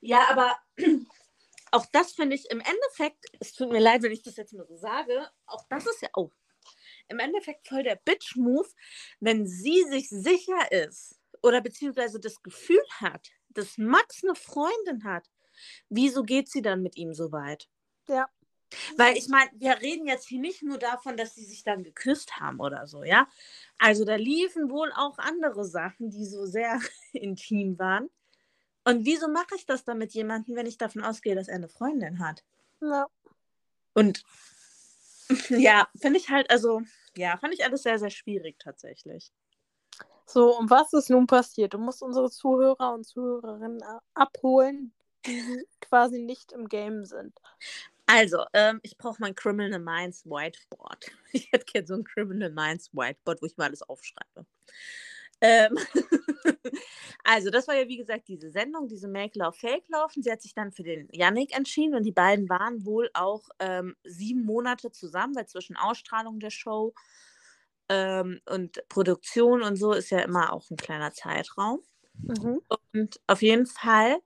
[0.00, 0.56] Ja, aber
[1.70, 4.66] auch das finde ich im Endeffekt, es tut mir leid, wenn ich das jetzt mal
[4.66, 6.32] so sage, auch das ist ja auch
[7.08, 8.68] im Endeffekt voll der Bitch-Move,
[9.20, 15.28] wenn sie sich sicher ist oder beziehungsweise das Gefühl hat, dass Max eine Freundin hat.
[15.88, 17.68] Wieso geht sie dann mit ihm so weit?
[18.08, 18.28] Ja.
[18.96, 22.38] Weil ich meine, wir reden jetzt hier nicht nur davon, dass sie sich dann geküsst
[22.38, 23.26] haben oder so, ja.
[23.78, 26.78] Also da liefen wohl auch andere Sachen, die so sehr
[27.12, 28.10] intim waren.
[28.84, 31.68] Und wieso mache ich das dann mit jemandem, wenn ich davon ausgehe, dass er eine
[31.68, 32.44] Freundin hat?
[32.80, 33.06] Ja.
[33.94, 34.22] Und
[35.50, 36.82] ja, finde ich halt, also,
[37.16, 39.32] ja, fand ich alles sehr, sehr schwierig tatsächlich.
[40.26, 41.74] So, und was ist nun passiert?
[41.74, 43.82] Du musst unsere Zuhörer und Zuhörerinnen
[44.14, 44.92] abholen,
[45.26, 47.34] die quasi nicht im Game sind.
[48.06, 51.10] Also, ähm, ich brauche mein Criminal Minds Whiteboard.
[51.32, 54.46] Ich hätte gerne so ein Criminal Minds Whiteboard, wo ich mal alles aufschreibe.
[55.40, 55.76] Ähm,
[57.24, 60.22] also, das war ja wie gesagt diese Sendung, diese Make Love Fake Laufen.
[60.22, 63.94] Sie hat sich dann für den Yannick entschieden und die beiden waren wohl auch ähm,
[64.04, 66.94] sieben Monate zusammen, weil zwischen Ausstrahlung der Show
[67.90, 71.80] ähm, und Produktion und so ist ja immer auch ein kleiner Zeitraum.
[72.14, 72.60] Mhm.
[72.92, 74.18] Und auf jeden Fall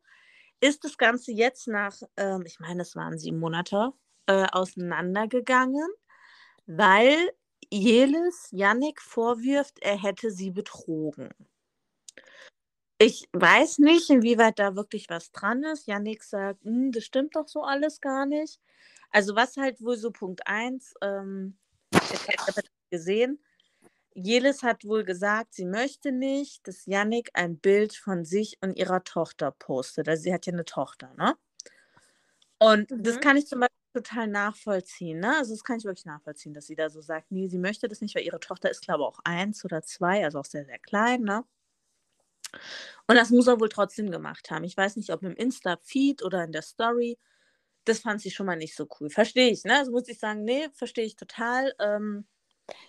[0.63, 3.93] ist das Ganze jetzt nach, ähm, ich meine, es waren sieben Monate,
[4.29, 5.89] äh, auseinandergegangen,
[6.67, 7.33] weil
[7.71, 11.31] Jelis Yannick vorwirft, er hätte sie betrogen.
[13.01, 15.87] Ich weiß nicht, inwieweit da wirklich was dran ist.
[15.87, 18.61] Yannick sagt, "Hm, das stimmt doch so alles gar nicht.
[19.11, 21.59] Also was halt wohl so Punkt 1, ähm,
[21.93, 23.43] ich habe gesehen,
[24.15, 29.05] Jelis hat wohl gesagt, sie möchte nicht, dass Yannick ein Bild von sich und ihrer
[29.05, 30.09] Tochter postet.
[30.09, 31.37] Also sie hat ja eine Tochter, ne?
[32.59, 33.21] Und das Mhm.
[33.21, 33.73] kann ich zum Beispiel
[34.03, 35.37] total nachvollziehen, ne?
[35.39, 38.01] Also das kann ich wirklich nachvollziehen, dass sie da so sagt, nee, sie möchte das
[38.01, 40.79] nicht, weil ihre Tochter ist, glaube ich, auch eins oder zwei, also auch sehr, sehr
[40.79, 41.45] klein, ne?
[43.07, 44.65] Und das muss er wohl trotzdem gemacht haben.
[44.65, 47.19] Ich weiß nicht, ob im Insta-Feed oder in der Story.
[47.85, 49.11] Das fand sie schon mal nicht so cool.
[49.11, 49.79] Verstehe ich, ne?
[49.79, 51.75] Also muss ich sagen, nee, verstehe ich total.
[51.81, 52.27] Ähm,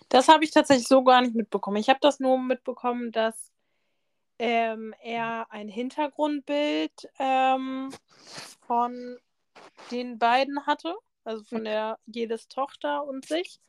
[0.08, 1.76] Das habe ich tatsächlich so gar nicht mitbekommen.
[1.78, 3.52] Ich habe das nur mitbekommen, dass
[4.38, 7.90] ähm, er ein Hintergrundbild ähm,
[8.66, 9.18] von
[9.90, 13.60] den beiden hatte, also von der jedes Tochter und sich.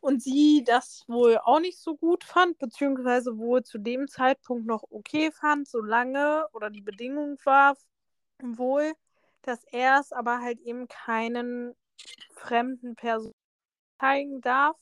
[0.00, 4.84] Und sie das wohl auch nicht so gut fand, beziehungsweise wohl zu dem Zeitpunkt noch
[4.90, 7.74] okay fand, solange oder die Bedingung war
[8.42, 8.92] wohl,
[9.42, 11.74] dass er es aber halt eben keinen
[12.34, 13.34] fremden Personen
[13.98, 14.76] zeigen darf,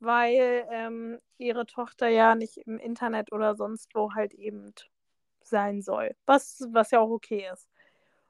[0.00, 4.74] weil ähm, ihre Tochter ja nicht im Internet oder sonst wo halt eben
[5.42, 6.14] sein soll.
[6.26, 7.68] Was, was ja auch okay ist.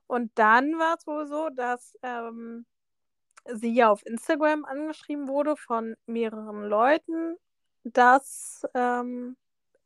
[0.07, 2.67] Und dann war es wohl so, dass ähm,
[3.53, 7.37] sie ja auf Instagram angeschrieben wurde von mehreren Leuten,
[7.85, 9.37] dass ähm,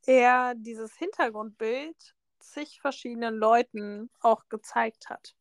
[0.07, 5.35] er dieses Hintergrundbild zig verschiedenen Leuten auch gezeigt hat.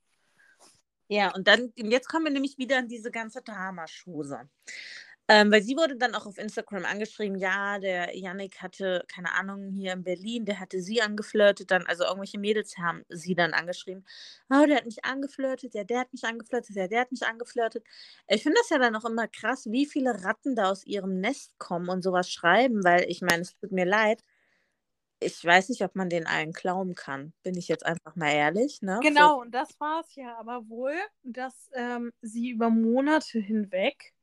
[1.07, 4.47] Ja, und dann, jetzt kommen wir nämlich wieder an diese ganze Dramaschose.
[5.31, 9.69] Ähm, weil sie wurde dann auch auf Instagram angeschrieben, ja, der Yannick hatte, keine Ahnung,
[9.69, 14.03] hier in Berlin, der hatte sie angeflirtet, dann, also irgendwelche Mädels haben sie dann angeschrieben,
[14.49, 17.85] oh, der hat mich angeflirtet, ja, der hat mich angeflirtet, ja, der hat mich angeflirtet.
[18.27, 21.59] Ich finde das ja dann auch immer krass, wie viele Ratten da aus ihrem Nest
[21.59, 24.23] kommen und sowas schreiben, weil ich meine, es tut mir leid,
[25.19, 27.33] ich weiß nicht, ob man den allen glauben kann.
[27.43, 28.81] Bin ich jetzt einfach mal ehrlich.
[28.81, 28.99] Ne?
[29.03, 29.41] Genau, so.
[29.41, 34.13] und das war es ja aber wohl, dass ähm, sie über Monate hinweg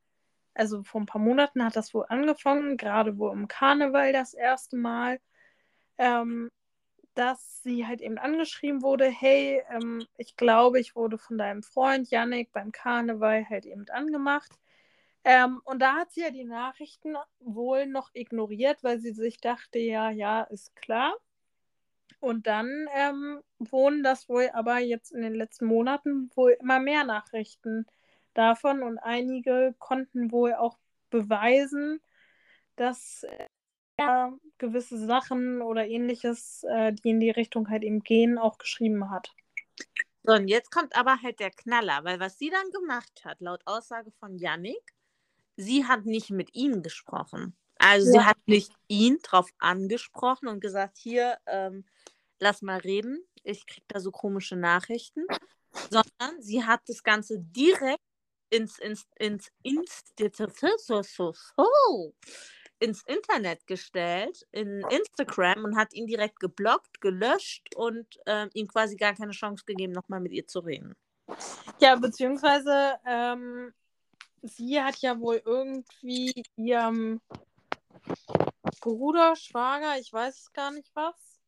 [0.57, 4.75] also vor ein paar Monaten hat das wohl angefangen, gerade wo im Karneval das erste
[4.75, 5.19] Mal,
[5.97, 6.49] ähm,
[7.13, 12.09] dass sie halt eben angeschrieben wurde, hey, ähm, ich glaube, ich wurde von deinem Freund
[12.09, 14.51] Yannick beim Karneval halt eben angemacht.
[15.23, 19.79] Ähm, und da hat sie ja die Nachrichten wohl noch ignoriert, weil sie sich dachte,
[19.79, 21.15] ja, ja, ist klar.
[22.19, 27.03] Und dann ähm, wurden das wohl aber jetzt in den letzten Monaten wohl immer mehr
[27.03, 27.85] Nachrichten
[28.37, 30.77] davon und einige konnten wohl auch
[31.09, 32.01] beweisen,
[32.75, 33.25] dass
[33.97, 39.09] er gewisse Sachen oder ähnliches, äh, die in die Richtung halt eben gehen, auch geschrieben
[39.09, 39.33] hat.
[40.23, 43.61] So, und jetzt kommt aber halt der Knaller, weil was sie dann gemacht hat, laut
[43.65, 44.93] Aussage von Yannick,
[45.55, 47.55] sie hat nicht mit ihm gesprochen.
[47.79, 48.11] Also ja.
[48.11, 51.85] sie hat nicht ihn drauf angesprochen und gesagt, hier, ähm,
[52.39, 55.25] lass mal reden, ich krieg da so komische Nachrichten,
[55.89, 58.03] sondern sie hat das Ganze direkt
[58.49, 60.13] ins, ins, ins, ins,
[62.79, 68.95] ins Internet gestellt, in Instagram und hat ihn direkt geblockt, gelöscht und äh, ihm quasi
[68.95, 70.95] gar keine Chance gegeben, nochmal mit ihr zu reden.
[71.79, 73.73] Ja, beziehungsweise ähm,
[74.43, 77.21] sie hat ja wohl irgendwie ihrem
[78.81, 81.39] Bruder, Schwager, ich weiß es gar nicht was.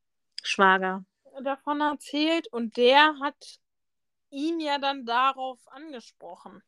[0.43, 1.05] Schwager.
[1.43, 3.59] Davon erzählt und der hat
[4.29, 6.61] ihn ja dann darauf angesprochen.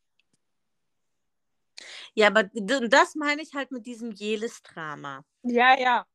[2.14, 5.24] Ja, aber das meine ich halt mit diesem Jelis-Drama.
[5.44, 6.06] Ja, ja.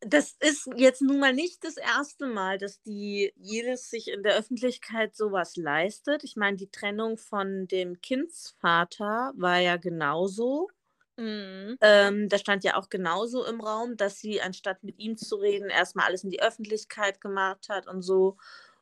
[0.00, 4.34] Das ist jetzt nun mal nicht das erste Mal, dass die Jelis sich in der
[4.34, 6.24] Öffentlichkeit sowas leistet.
[6.24, 10.70] Ich meine, die Trennung von dem Kindsvater war ja genauso.
[11.18, 11.76] Mhm.
[11.82, 15.68] Ähm, da stand ja auch genauso im Raum, dass sie, anstatt mit ihm zu reden,
[15.68, 18.38] erstmal alles in die Öffentlichkeit gemacht hat und so.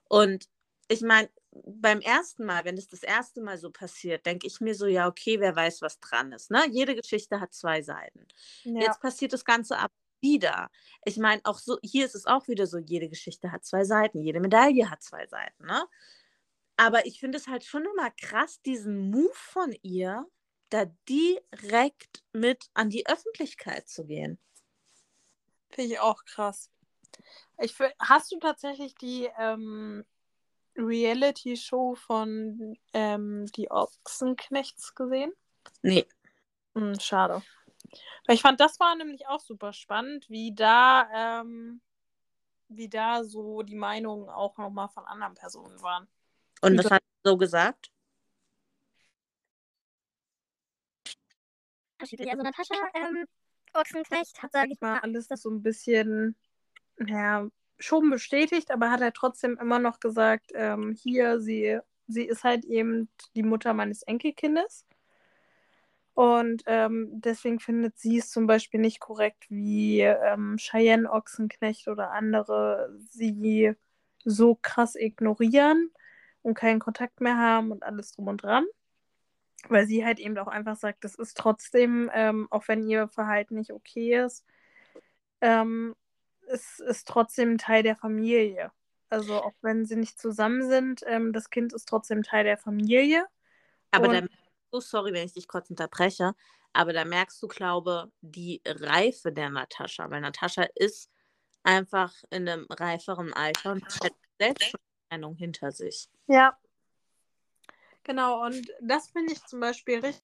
[0.09, 0.49] Und
[0.87, 1.29] ich meine,
[1.65, 5.07] beim ersten Mal, wenn es das erste Mal so passiert, denke ich mir so, ja,
[5.07, 6.51] okay, wer weiß, was dran ist.
[6.51, 6.67] Ne?
[6.71, 8.27] Jede Geschichte hat zwei Seiten.
[8.65, 8.83] Ja.
[8.83, 10.71] Jetzt passiert das Ganze ab wieder.
[11.05, 14.21] Ich meine, auch so, hier ist es auch wieder so, jede Geschichte hat zwei Seiten,
[14.21, 15.87] jede Medaille hat zwei Seiten, ne?
[16.77, 20.27] Aber ich finde es halt schon immer krass, diesen Move von ihr,
[20.71, 24.39] da direkt mit an die Öffentlichkeit zu gehen.
[25.71, 26.71] Finde ich auch krass.
[27.59, 30.05] Ich, hast du tatsächlich die ähm,
[30.79, 35.33] Reality-Show von ähm, Die Ochsenknechts gesehen?
[35.83, 36.07] Nee.
[36.75, 37.43] Hm, schade.
[38.27, 41.81] Weil ich fand, das war nämlich auch super spannend, wie da, ähm,
[42.69, 46.07] wie da so die Meinungen auch nochmal von anderen Personen waren.
[46.61, 47.91] Und was hat er so gesagt?
[51.99, 53.27] Also Natascha ähm,
[53.75, 56.37] Ochsenknecht hat, sage ich mal, alles das so ein bisschen,
[57.07, 62.45] ja, schon bestätigt, aber hat er trotzdem immer noch gesagt, ähm, hier, sie, sie ist
[62.45, 64.85] halt eben die Mutter meines Enkelkindes.
[66.15, 72.11] Und ähm, deswegen findet sie es zum Beispiel nicht korrekt, wie ähm, Cheyenne Ochsenknecht oder
[72.11, 73.75] andere sie
[74.25, 75.93] so krass ignorieren
[76.43, 78.67] und keinen Kontakt mehr haben und alles drum und dran.
[79.69, 83.55] Weil sie halt eben auch einfach sagt, das ist trotzdem, ähm, auch wenn ihr Verhalten
[83.55, 84.45] nicht okay ist,
[85.41, 85.95] ähm,
[86.51, 88.73] es ist trotzdem Teil der Familie.
[89.11, 93.27] Also auch wenn sie nicht zusammen sind, ähm, das Kind ist trotzdem Teil der Familie.
[93.91, 94.39] Aber da merkst
[94.71, 96.35] du, sorry, wenn ich dich kurz unterbreche,
[96.75, 101.11] aber da merkst du, glaube die Reife der Natascha, weil Natascha ist
[101.63, 104.75] einfach in einem reiferen Alter und hat selbst
[105.09, 106.09] Trennung hinter sich.
[106.27, 106.59] Ja.
[108.05, 110.23] Genau, und das finde ich zum Beispiel richtig.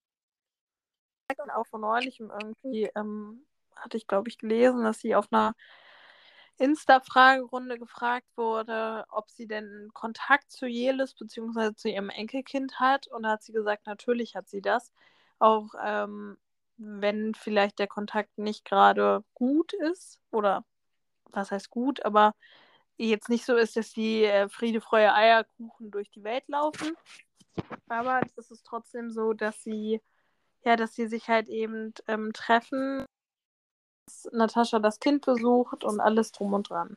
[1.39, 3.45] Und auch von neulichem irgendwie ähm,
[3.77, 5.55] hatte ich, glaube ich, gelesen, dass sie auf einer
[6.59, 11.75] Insta-Fragerunde gefragt wurde, ob sie denn Kontakt zu Jelis bzw.
[11.75, 13.09] zu ihrem Enkelkind hat.
[13.09, 14.93] Und da hat sie gesagt, natürlich hat sie das.
[15.39, 16.39] auch ähm,
[16.77, 20.65] wenn vielleicht der Kontakt nicht gerade gut ist oder
[21.33, 22.35] was heißt gut, aber
[22.97, 26.97] jetzt nicht so ist, dass die äh, Friede, Freude, Eierkuchen durch die Welt laufen.
[27.89, 30.01] Aber es ist trotzdem so, dass sie,
[30.65, 33.07] ja, dass sie sich halt eben ähm, treffen,
[34.33, 36.97] Natascha das Kind besucht und alles drum und dran.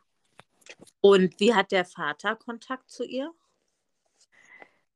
[1.01, 3.31] Und wie hat der Vater Kontakt zu ihr?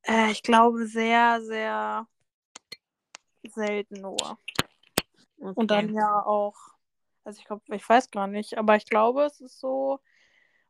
[0.02, 2.06] Äh, ich glaube sehr, sehr
[3.48, 4.38] selten nur.
[5.38, 5.52] Okay.
[5.54, 6.56] Und dann ja auch,
[7.24, 10.00] also ich glaube, ich weiß gar nicht, aber ich glaube, es ist so,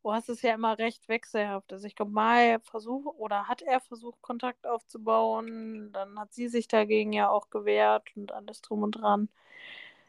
[0.02, 1.72] du hast es ja immer recht wechselhaft.
[1.72, 6.68] Also ich glaube, mal versucht oder hat er versucht, Kontakt aufzubauen, dann hat sie sich
[6.68, 9.28] dagegen ja auch gewehrt und alles drum und dran.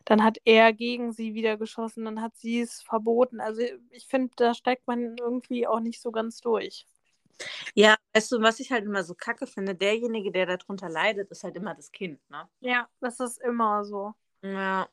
[0.05, 3.39] Dann hat er gegen sie wieder geschossen, dann hat sie es verboten.
[3.39, 6.85] Also ich finde, da steigt man irgendwie auch nicht so ganz durch.
[7.73, 11.43] Ja, weißt du, was ich halt immer so kacke finde, derjenige, der darunter leidet, ist
[11.43, 12.47] halt immer das Kind, ne?
[12.59, 14.13] Ja, das ist immer so.
[14.41, 14.87] Ja.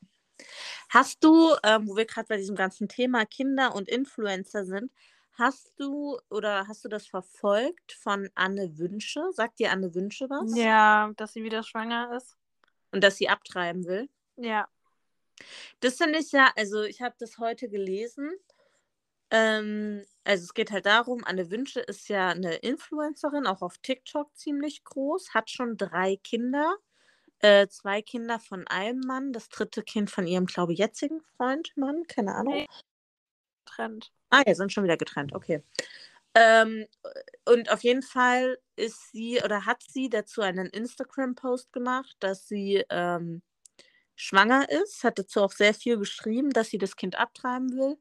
[0.88, 4.90] Hast du, ähm, wo wir gerade bei diesem ganzen Thema Kinder und Influencer sind,
[5.34, 9.22] hast du oder hast du das verfolgt von Anne Wünsche?
[9.32, 10.56] Sagt dir Anne Wünsche was?
[10.56, 12.36] Ja, dass sie wieder schwanger ist.
[12.92, 14.08] Und dass sie abtreiben will?
[14.36, 14.68] Ja.
[15.80, 18.32] Das finde ich ja, also ich habe das heute gelesen.
[19.30, 24.36] Ähm, also es geht halt darum, Anne Wünsche ist ja eine Influencerin, auch auf TikTok
[24.36, 26.76] ziemlich groß, hat schon drei Kinder.
[27.38, 31.72] Äh, zwei Kinder von einem Mann, das dritte Kind von ihrem, glaube ich, jetzigen Freund,
[31.74, 32.66] Mann, keine Ahnung.
[33.64, 34.12] Getrennt.
[34.28, 35.62] Ah, ja, sind schon wieder getrennt, okay.
[36.34, 36.86] Ähm,
[37.46, 42.84] und auf jeden Fall ist sie oder hat sie dazu einen Instagram-Post gemacht, dass sie
[42.90, 43.42] ähm,
[44.20, 47.96] schwanger ist, hat dazu auch sehr viel geschrieben, dass sie das Kind abtreiben will,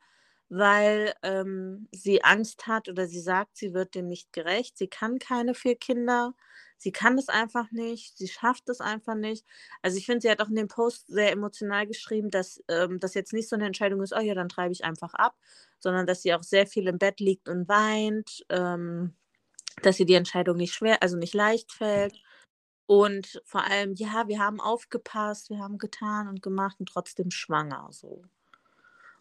[0.50, 4.78] weil ähm, sie Angst hat oder sie sagt, sie wird dem nicht gerecht.
[4.78, 6.34] Sie kann keine vier Kinder.
[6.78, 8.18] Sie kann es einfach nicht.
[8.18, 9.46] Sie schafft es einfach nicht.
[9.82, 13.14] Also ich finde, sie hat auch in dem Post sehr emotional geschrieben, dass ähm, das
[13.14, 15.36] jetzt nicht so eine Entscheidung ist, oh ja, dann treibe ich einfach ab,
[15.80, 19.14] sondern dass sie auch sehr viel im Bett liegt und weint, ähm,
[19.84, 22.22] dass sie die Entscheidung nicht schwer, also nicht leicht fällt.
[22.90, 27.88] Und vor allem, ja, wir haben aufgepasst, wir haben getan und gemacht und trotzdem schwanger
[27.92, 28.24] so.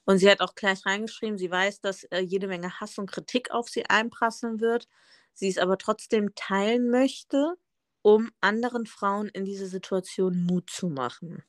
[0.07, 3.51] Und sie hat auch gleich reingeschrieben, sie weiß, dass äh, jede Menge Hass und Kritik
[3.51, 4.89] auf sie einprasseln wird,
[5.35, 7.59] sie es aber trotzdem teilen möchte,
[8.01, 11.45] um anderen Frauen in dieser Situation Mut zu machen.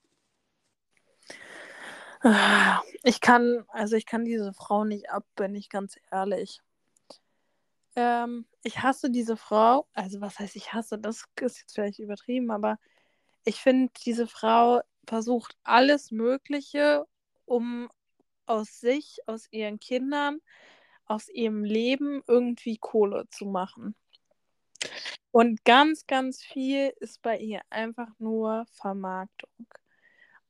[3.04, 6.60] Ich kann, also ich kann diese Frau nicht ab, bin ich ganz ehrlich.
[8.00, 12.50] Ähm, ich hasse diese Frau, also was heißt ich hasse, das ist jetzt vielleicht übertrieben,
[12.50, 12.80] aber
[13.44, 17.06] ich finde, diese Frau versucht alles Mögliche,
[17.44, 17.90] um
[18.46, 20.40] aus sich, aus ihren Kindern,
[21.08, 23.96] aus ihrem Leben irgendwie Kohle zu machen.
[25.32, 29.68] Und ganz, ganz viel ist bei ihr einfach nur Vermarktung.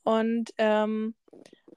[0.03, 1.15] Und ähm,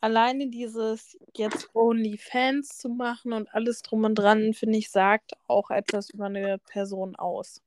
[0.03, 5.71] alleine dieses jetzt OnlyFans zu machen und alles drum und dran, finde ich, sagt auch
[5.71, 7.63] etwas über eine Person aus.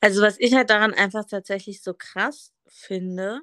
[0.00, 3.42] Also was ich halt daran einfach tatsächlich so krass finde,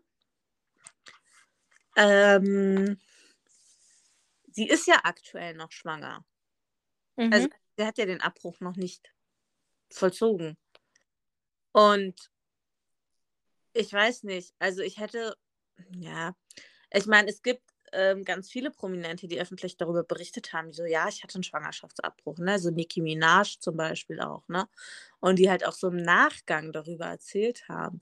[1.95, 2.99] ähm,
[4.51, 6.25] sie ist ja aktuell noch schwanger.
[7.15, 7.31] Mhm.
[7.31, 9.13] Also sie hat ja den Abbruch noch nicht
[9.91, 10.57] vollzogen.
[11.73, 12.31] Und
[13.73, 15.37] ich weiß nicht, also ich hätte,
[15.91, 16.33] ja,
[16.95, 21.07] ich meine, es gibt ähm, ganz viele Prominente, die öffentlich darüber berichtet haben, so, ja,
[21.07, 24.67] ich hatte einen Schwangerschaftsabbruch, ne, so Nicki Minaj zum Beispiel auch, ne,
[25.19, 27.99] und die halt auch so im Nachgang darüber erzählt haben.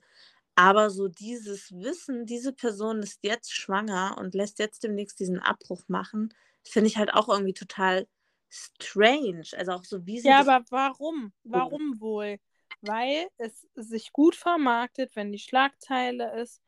[0.56, 5.84] Aber so dieses Wissen, diese Person ist jetzt schwanger und lässt jetzt demnächst diesen Abbruch
[5.88, 8.08] machen, finde ich halt auch irgendwie total
[8.50, 9.46] strange.
[9.58, 10.28] Also auch so wie sie.
[10.28, 11.34] Ja, aber warum?
[11.44, 12.38] Warum wohl?
[12.82, 16.62] Weil es sich gut vermarktet, wenn die Schlagzeile ist,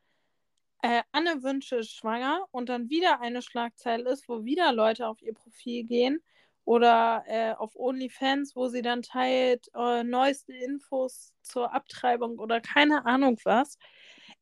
[0.82, 5.22] äh, Anne Wünsche ist schwanger und dann wieder eine Schlagzeile ist, wo wieder Leute auf
[5.22, 6.22] ihr Profil gehen
[6.64, 13.06] oder äh, auf OnlyFans, wo sie dann teilt äh, neueste Infos zur Abtreibung oder keine
[13.06, 13.78] Ahnung was.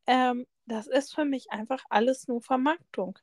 [0.06, 3.18] Ähm, das ist für mich einfach alles nur Vermarktung.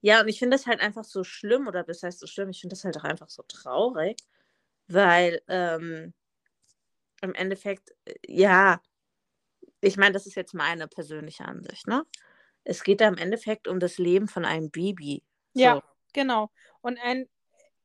[0.00, 2.60] Ja, und ich finde das halt einfach so schlimm, oder das heißt so schlimm, ich
[2.60, 4.18] finde das halt auch einfach so traurig,
[4.86, 6.12] weil ähm,
[7.20, 8.80] im Endeffekt, äh, ja,
[9.80, 12.04] ich meine, das ist jetzt meine persönliche Ansicht, ne?
[12.68, 15.24] Es geht da im Endeffekt um das Leben von einem Baby.
[15.54, 15.60] So.
[15.62, 15.82] Ja.
[16.14, 16.50] Genau.
[16.80, 17.28] Und ein,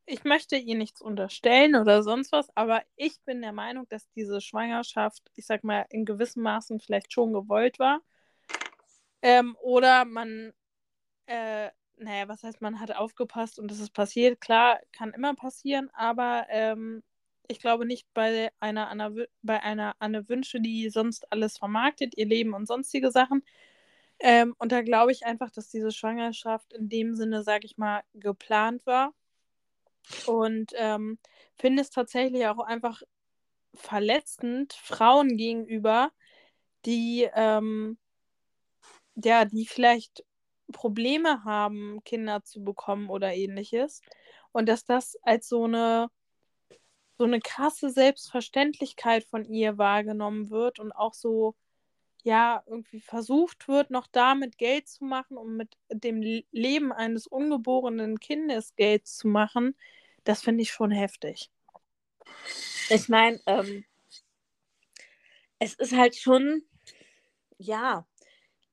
[0.05, 4.41] ich möchte ihr nichts unterstellen oder sonst was, aber ich bin der Meinung, dass diese
[4.41, 8.01] Schwangerschaft, ich sag mal, in gewissem Maßen vielleicht schon gewollt war.
[9.21, 10.53] Ähm, oder man,
[11.27, 14.41] äh, naja, was heißt, man hat aufgepasst und es ist passiert.
[14.41, 17.03] Klar, kann immer passieren, aber ähm,
[17.49, 19.11] Ich glaube nicht bei einer, Anna,
[19.43, 23.43] bei einer Anne Wünsche, die sonst alles vermarktet, ihr Leben und sonstige Sachen.
[24.19, 28.03] Ähm, und da glaube ich einfach, dass diese Schwangerschaft in dem Sinne, sag ich mal,
[28.13, 29.13] geplant war.
[30.25, 31.17] Und ähm,
[31.57, 33.01] finde es tatsächlich auch einfach
[33.73, 36.11] verletzend Frauen gegenüber,
[36.85, 37.97] die ähm,
[39.15, 40.23] ja, die vielleicht
[40.71, 44.01] Probleme haben, Kinder zu bekommen oder ähnliches.
[44.51, 46.09] Und dass das als so eine
[47.17, 51.55] so eine krasse Selbstverständlichkeit von ihr wahrgenommen wird und auch so
[52.23, 58.19] ja irgendwie versucht wird, noch damit Geld zu machen, um mit dem Leben eines ungeborenen
[58.19, 59.75] Kindes Geld zu machen,
[60.23, 61.51] das finde ich schon heftig.
[62.89, 63.85] Ich meine, ähm,
[65.59, 66.63] es ist halt schon,
[67.57, 68.05] ja,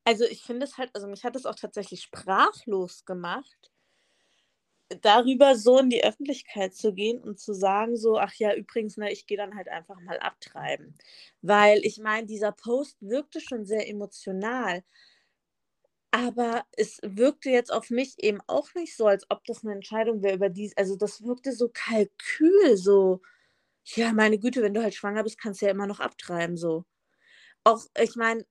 [0.04, 3.70] also ich finde es halt, also mich hat es auch tatsächlich sprachlos gemacht,
[5.02, 9.12] darüber so in die Öffentlichkeit zu gehen und zu sagen, so, ach ja, übrigens, ne,
[9.12, 10.96] ich gehe dann halt einfach mal abtreiben.
[11.42, 14.82] Weil ich meine, dieser Post wirkte schon sehr emotional.
[16.12, 20.22] Aber es wirkte jetzt auf mich eben auch nicht so, als ob das eine Entscheidung
[20.22, 20.76] wäre über dies.
[20.76, 23.20] Also das wirkte so kalkül, so,
[23.84, 26.84] ja, meine Güte, wenn du halt schwanger bist, kannst du ja immer noch abtreiben, so.
[27.64, 28.46] Auch, ich meine,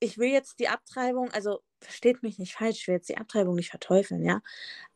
[0.00, 3.54] ich will jetzt die Abtreibung, also versteht mich nicht falsch, ich will jetzt die Abtreibung
[3.54, 4.42] nicht verteufeln, ja.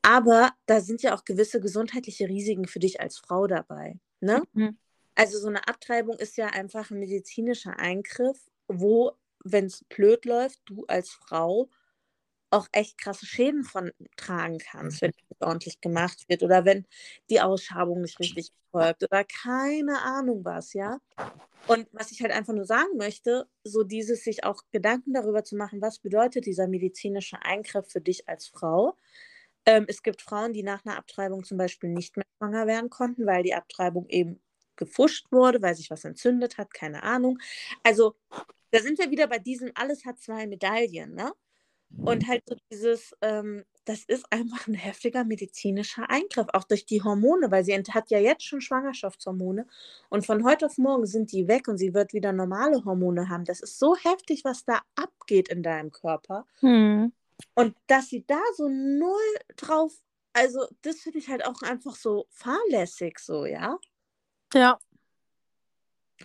[0.03, 3.99] Aber da sind ja auch gewisse gesundheitliche Risiken für dich als Frau dabei.
[4.21, 4.43] Ne?
[4.53, 4.77] Mhm.
[5.15, 9.13] Also so eine Abtreibung ist ja einfach ein medizinischer Eingriff, wo,
[9.45, 11.69] wenn es blöd läuft, du als Frau
[12.53, 16.87] auch echt krasse Schäden von tragen kannst, wenn es ordentlich gemacht wird oder wenn
[17.31, 20.99] die Ausschabung nicht richtig folgt oder keine Ahnung was, ja.
[21.67, 25.57] Und was ich halt einfach nur sagen möchte, so dieses sich auch Gedanken darüber zu
[25.57, 28.97] machen, was bedeutet dieser medizinische Eingriff für dich als Frau.
[29.65, 33.27] Ähm, es gibt Frauen, die nach einer Abtreibung zum Beispiel nicht mehr schwanger werden konnten,
[33.27, 34.41] weil die Abtreibung eben
[34.77, 37.39] gefuscht wurde, weil sich was entzündet hat, keine Ahnung.
[37.85, 38.17] Also
[38.73, 41.33] da sind wir wieder bei diesem, alles hat zwei Medaillen, ne?
[41.99, 47.03] Und halt so dieses, ähm, das ist einfach ein heftiger medizinischer Eingriff, auch durch die
[47.03, 49.67] Hormone, weil sie hat ja jetzt schon Schwangerschaftshormone
[50.09, 53.45] und von heute auf morgen sind die weg und sie wird wieder normale Hormone haben.
[53.45, 56.47] Das ist so heftig, was da abgeht in deinem Körper.
[56.61, 57.13] Hm.
[57.55, 59.17] Und dass sie da so null
[59.57, 59.93] drauf,
[60.33, 63.79] also das finde ich halt auch einfach so fahrlässig, so, ja.
[64.55, 64.79] Ja,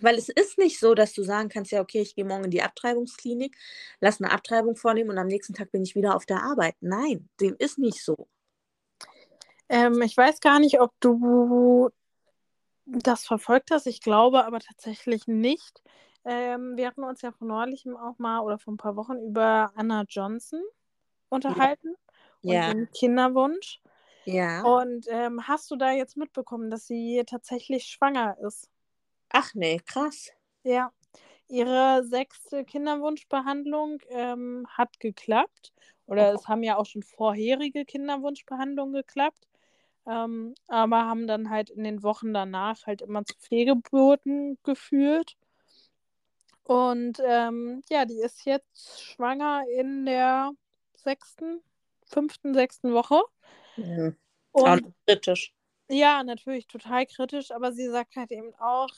[0.02, 2.50] weil es ist nicht so, dass du sagen kannst, ja, okay, ich gehe morgen in
[2.50, 3.56] die Abtreibungsklinik,
[4.00, 6.76] lass eine Abtreibung vornehmen und am nächsten Tag bin ich wieder auf der Arbeit.
[6.80, 8.28] Nein, dem ist nicht so.
[9.68, 11.90] Ähm, ich weiß gar nicht, ob du
[12.86, 13.86] das verfolgt hast.
[13.86, 15.82] Ich glaube aber tatsächlich nicht.
[16.24, 19.72] Ähm, wir hatten uns ja vor neulichem auch mal oder vor ein paar Wochen über
[19.76, 20.62] Anna Johnson
[21.28, 21.94] unterhalten
[22.42, 22.68] ja.
[22.68, 23.80] und den Kinderwunsch.
[24.24, 24.62] Ja.
[24.62, 28.68] Und ähm, hast du da jetzt mitbekommen, dass sie tatsächlich schwanger ist?
[29.30, 30.32] Ach nee, krass.
[30.62, 30.92] Ja,
[31.48, 35.72] ihre sechste Kinderwunschbehandlung ähm, hat geklappt.
[36.06, 39.46] Oder es haben ja auch schon vorherige Kinderwunschbehandlungen geklappt.
[40.06, 45.36] Ähm, aber haben dann halt in den Wochen danach halt immer zu Fehlgeburten geführt.
[46.64, 50.52] Und ähm, ja, die ist jetzt schwanger in der
[50.96, 51.62] sechsten,
[52.04, 53.20] fünften, sechsten Woche.
[53.76, 54.16] Mhm.
[54.52, 55.54] Und kritisch.
[55.88, 58.90] Ja, natürlich total kritisch, aber sie sagt halt eben auch,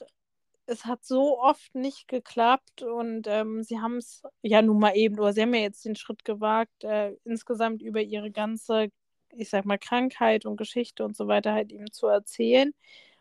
[0.71, 5.19] es hat so oft nicht geklappt und ähm, sie haben es ja nun mal eben,
[5.19, 8.89] oder sie haben ja jetzt den Schritt gewagt, äh, insgesamt über ihre ganze,
[9.33, 12.73] ich sag mal, Krankheit und Geschichte und so weiter halt eben zu erzählen.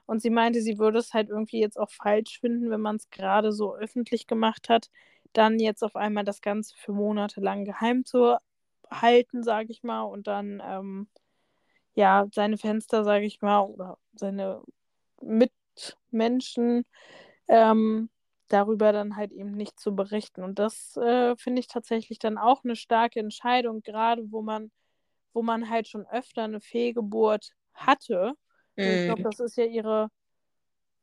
[0.06, 3.10] Und sie meinte, sie würde es halt irgendwie jetzt auch falsch finden, wenn man es
[3.10, 4.90] gerade so öffentlich gemacht hat,
[5.34, 8.38] dann jetzt auf einmal das Ganze für Monate lang geheim zu
[8.92, 11.08] halten, sage ich mal, und dann ähm,
[11.96, 14.62] ja seine Fenster, sage ich mal, oder seine
[15.22, 16.86] Mitmenschen
[17.50, 18.10] ähm,
[18.48, 20.44] darüber dann halt eben nicht zu berichten.
[20.44, 24.72] Und das äh, finde ich tatsächlich dann auch eine starke Entscheidung, gerade wo man,
[25.34, 28.34] wo man halt schon öfter eine Fehlgeburt hatte.
[28.76, 28.84] Mhm.
[28.86, 30.10] Ich glaube, das ist ja ihre,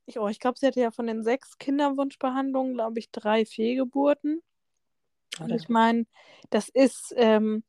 [0.07, 4.40] ich, oh, ich glaube, sie hatte ja von den sechs Kinderwunschbehandlungen, glaube ich, drei Fehlgeburten.
[5.38, 6.07] Und ich meine,
[6.51, 7.62] das ist, ähm,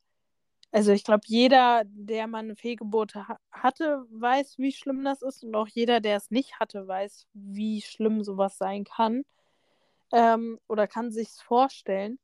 [0.70, 5.44] also ich glaube, jeder, der mal eine Fehlgeburt ha hatte, weiß, wie schlimm das ist.
[5.44, 9.24] Und auch jeder, der es nicht hatte, weiß, wie schlimm sowas sein kann.
[10.12, 12.18] Ähm, oder kann sich vorstellen.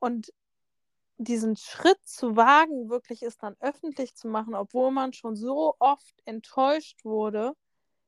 [0.00, 0.32] Und
[1.18, 6.14] diesen Schritt zu wagen, wirklich es dann öffentlich zu machen, obwohl man schon so oft
[6.24, 7.54] enttäuscht wurde,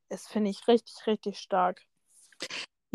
[0.09, 1.83] ist, finde ich, richtig, richtig stark.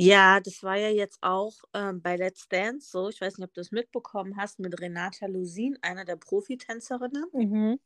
[0.01, 3.07] Ja, das war ja jetzt auch ähm, bei Let's Dance so.
[3.09, 7.25] Ich weiß nicht, ob du es mitbekommen hast mit Renata Lusin, einer der Profitänzerinnen.
[7.33, 7.77] Mhm.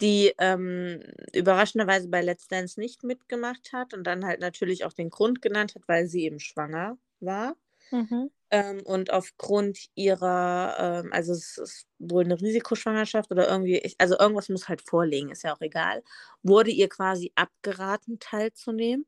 [0.00, 1.02] die ähm,
[1.34, 5.74] überraschenderweise bei Let's Dance nicht mitgemacht hat und dann halt natürlich auch den Grund genannt
[5.74, 7.56] hat, weil sie eben schwanger war.
[7.92, 8.28] Mhm.
[8.50, 14.18] Ähm, und aufgrund ihrer, ähm, also es ist wohl eine Risikoschwangerschaft oder irgendwie, ich, also
[14.18, 16.02] irgendwas muss halt vorliegen, ist ja auch egal,
[16.42, 19.06] wurde ihr quasi abgeraten, teilzunehmen.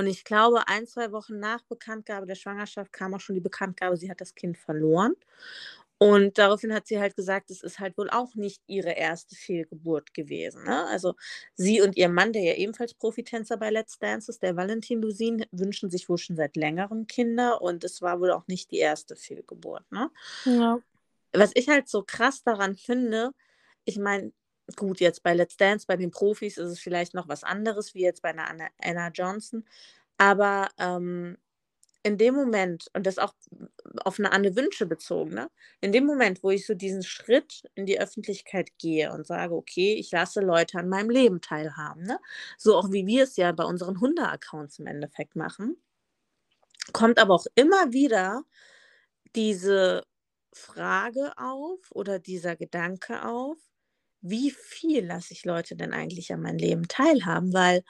[0.00, 3.98] Und ich glaube, ein, zwei Wochen nach Bekanntgabe der Schwangerschaft kam auch schon die Bekanntgabe,
[3.98, 5.14] sie hat das Kind verloren.
[5.98, 10.14] Und daraufhin hat sie halt gesagt, es ist halt wohl auch nicht ihre erste Fehlgeburt
[10.14, 10.64] gewesen.
[10.64, 10.86] Ne?
[10.86, 11.16] Also
[11.54, 15.44] sie und ihr Mann, der ja ebenfalls Profitänzer bei Let's Dance ist, der Valentin Lusin,
[15.52, 19.16] wünschen sich wohl schon seit längerem Kinder und es war wohl auch nicht die erste
[19.16, 19.84] Fehlgeburt.
[19.92, 20.10] Ne?
[20.46, 20.80] Ja.
[21.34, 23.32] Was ich halt so krass daran finde,
[23.84, 24.32] ich meine,
[24.76, 28.02] gut, jetzt bei Let's Dance, bei den Profis ist es vielleicht noch was anderes, wie
[28.02, 29.64] jetzt bei einer Anna, Anna Johnson,
[30.18, 31.36] aber ähm,
[32.02, 33.34] in dem Moment, und das auch
[34.04, 35.50] auf eine andere Wünsche bezogen, ne?
[35.80, 39.94] in dem Moment, wo ich so diesen Schritt in die Öffentlichkeit gehe und sage, okay,
[39.94, 42.18] ich lasse Leute an meinem Leben teilhaben, ne?
[42.56, 45.76] so auch wie wir es ja bei unseren Hunde-Accounts im Endeffekt machen,
[46.92, 48.44] kommt aber auch immer wieder
[49.36, 50.04] diese
[50.52, 53.58] Frage auf oder dieser Gedanke auf,
[54.22, 57.52] wie viel lasse ich Leute denn eigentlich an meinem Leben teilhaben?
[57.52, 57.82] Weil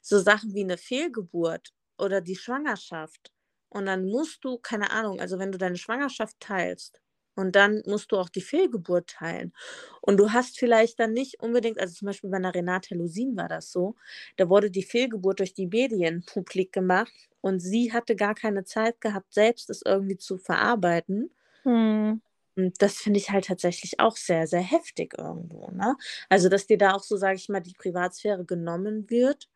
[0.00, 3.32] so Sachen wie eine Fehlgeburt oder die Schwangerschaft
[3.68, 7.00] und dann musst du, keine Ahnung, also wenn du deine Schwangerschaft teilst
[7.36, 9.52] und dann musst du auch die Fehlgeburt teilen.
[10.00, 13.48] Und du hast vielleicht dann nicht unbedingt, also zum Beispiel bei einer Renate Lusin war
[13.48, 13.96] das so,
[14.36, 19.00] da wurde die Fehlgeburt durch die Medien publik gemacht und sie hatte gar keine Zeit
[19.00, 21.30] gehabt, selbst es irgendwie zu verarbeiten.
[21.64, 22.18] Hm.
[22.56, 25.70] Und das finde ich halt tatsächlich auch sehr, sehr heftig irgendwo.
[25.70, 25.96] Ne?
[26.28, 29.48] Also, dass dir da auch so, sage ich mal, die Privatsphäre genommen wird,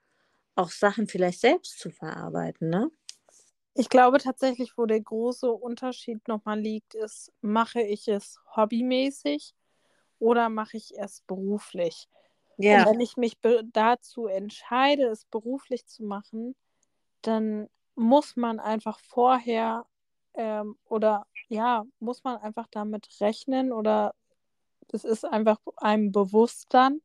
[0.56, 2.68] auch Sachen vielleicht selbst zu verarbeiten.
[2.68, 2.90] Ne?
[3.74, 9.54] Ich glaube tatsächlich, wo der große Unterschied nochmal liegt, ist, mache ich es hobbymäßig
[10.18, 12.08] oder mache ich es beruflich?
[12.56, 12.80] Ja.
[12.80, 13.38] Und wenn ich mich
[13.72, 16.56] dazu entscheide, es beruflich zu machen,
[17.22, 19.86] dann muss man einfach vorher
[20.34, 24.14] ähm, oder ja, muss man einfach damit rechnen oder
[24.92, 27.00] es ist einfach einem bewusst dann,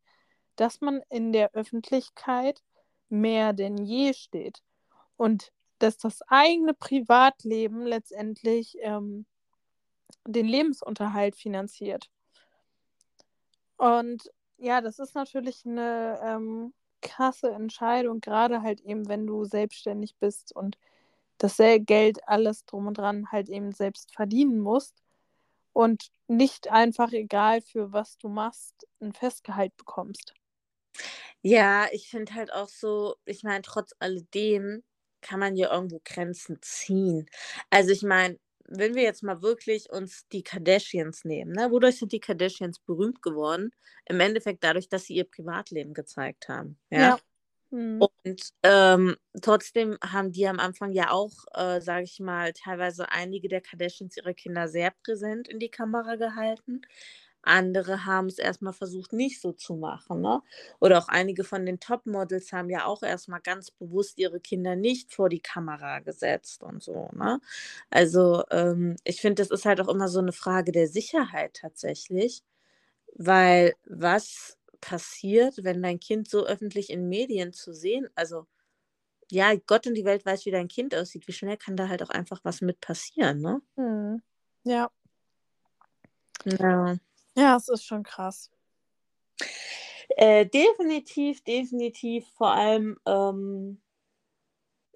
[0.55, 2.61] dass man in der Öffentlichkeit
[3.09, 4.61] mehr denn je steht.
[5.17, 9.25] Und dass das eigene Privatleben letztendlich ähm,
[10.25, 12.09] den Lebensunterhalt finanziert.
[13.77, 20.15] Und ja, das ist natürlich eine ähm, krasse Entscheidung, gerade halt eben, wenn du selbstständig
[20.15, 20.77] bist und
[21.37, 24.95] das Geld, alles drum und dran halt eben selbst verdienen musst
[25.73, 30.33] und nicht einfach egal für was du machst, ein Festgehalt bekommst.
[31.41, 34.83] Ja, ich finde halt auch so, ich meine, trotz alledem
[35.21, 37.27] kann man ja irgendwo Grenzen ziehen.
[37.69, 41.71] Also ich meine, wenn wir jetzt mal wirklich uns die Kardashians nehmen, ne?
[41.71, 43.71] wodurch sind die Kardashians berühmt geworden?
[44.05, 46.77] Im Endeffekt dadurch, dass sie ihr Privatleben gezeigt haben.
[46.89, 46.99] Ja.
[46.99, 47.19] ja.
[47.73, 48.07] Mhm.
[48.23, 53.47] Und ähm, trotzdem haben die am Anfang ja auch, äh, sage ich mal, teilweise einige
[53.49, 56.81] der Kardashians ihre Kinder sehr präsent in die Kamera gehalten.
[57.43, 60.21] Andere haben es erstmal versucht, nicht so zu machen.
[60.21, 60.41] Ne?
[60.81, 65.13] Oder auch einige von den Topmodels haben ja auch erstmal ganz bewusst ihre Kinder nicht
[65.13, 67.09] vor die Kamera gesetzt und so.
[67.13, 67.39] Ne?
[67.89, 72.43] Also ähm, ich finde, das ist halt auch immer so eine Frage der Sicherheit tatsächlich.
[73.15, 78.45] Weil was passiert, wenn dein Kind so öffentlich in Medien zu sehen, also
[79.31, 82.03] ja, Gott und die Welt weiß, wie dein Kind aussieht, wie schnell kann da halt
[82.03, 83.61] auch einfach was mit passieren, ne?
[83.77, 84.21] Hm.
[84.65, 84.89] Ja.
[86.45, 86.95] Ja.
[87.35, 88.49] Ja, es ist schon krass.
[90.17, 92.27] Äh, definitiv, definitiv.
[92.37, 93.81] Vor allem, ähm,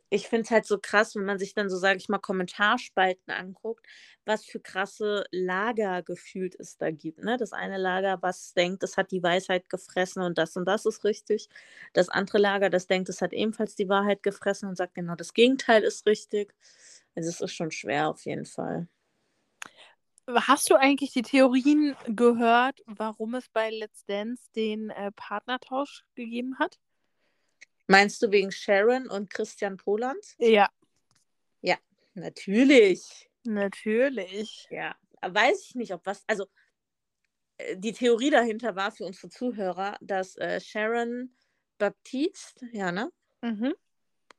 [0.10, 3.34] ich finde es halt so krass, wenn man sich dann so, sage ich mal, Kommentarspalten
[3.34, 3.86] anguckt,
[4.26, 7.24] was für krasse Lager gefühlt es da gibt.
[7.24, 7.38] Ne?
[7.38, 11.04] Das eine Lager, was denkt, es hat die Weisheit gefressen und das und das ist
[11.04, 11.50] richtig.
[11.94, 15.34] Das andere Lager, das denkt, es hat ebenfalls die Wahrheit gefressen und sagt, genau das
[15.34, 16.54] Gegenteil ist richtig.
[17.16, 18.88] Also es ist schon schwer auf jeden Fall.
[20.30, 26.60] Hast du eigentlich die Theorien gehört, warum es bei Let's Dance den äh, Partnertausch gegeben
[26.60, 26.80] hat?
[27.88, 30.24] Meinst du wegen Sharon und Christian Poland?
[30.38, 30.70] Ja.
[31.62, 31.78] Ja,
[32.14, 33.30] natürlich.
[33.44, 34.68] Natürlich.
[34.70, 36.24] Ja, weiß ich nicht, ob was.
[36.28, 36.48] Also,
[37.58, 41.36] äh, die Theorie dahinter war für unsere Zuhörer, dass äh, Sharon
[41.78, 43.12] Baptiste, ja, ne?
[43.42, 43.74] Mhm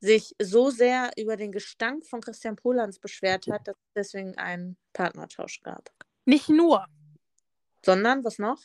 [0.00, 4.76] sich so sehr über den Gestank von Christian Polans beschwert hat, dass es deswegen einen
[4.92, 5.90] Partnertausch gab.
[6.24, 6.86] Nicht nur.
[7.84, 8.60] Sondern, was noch?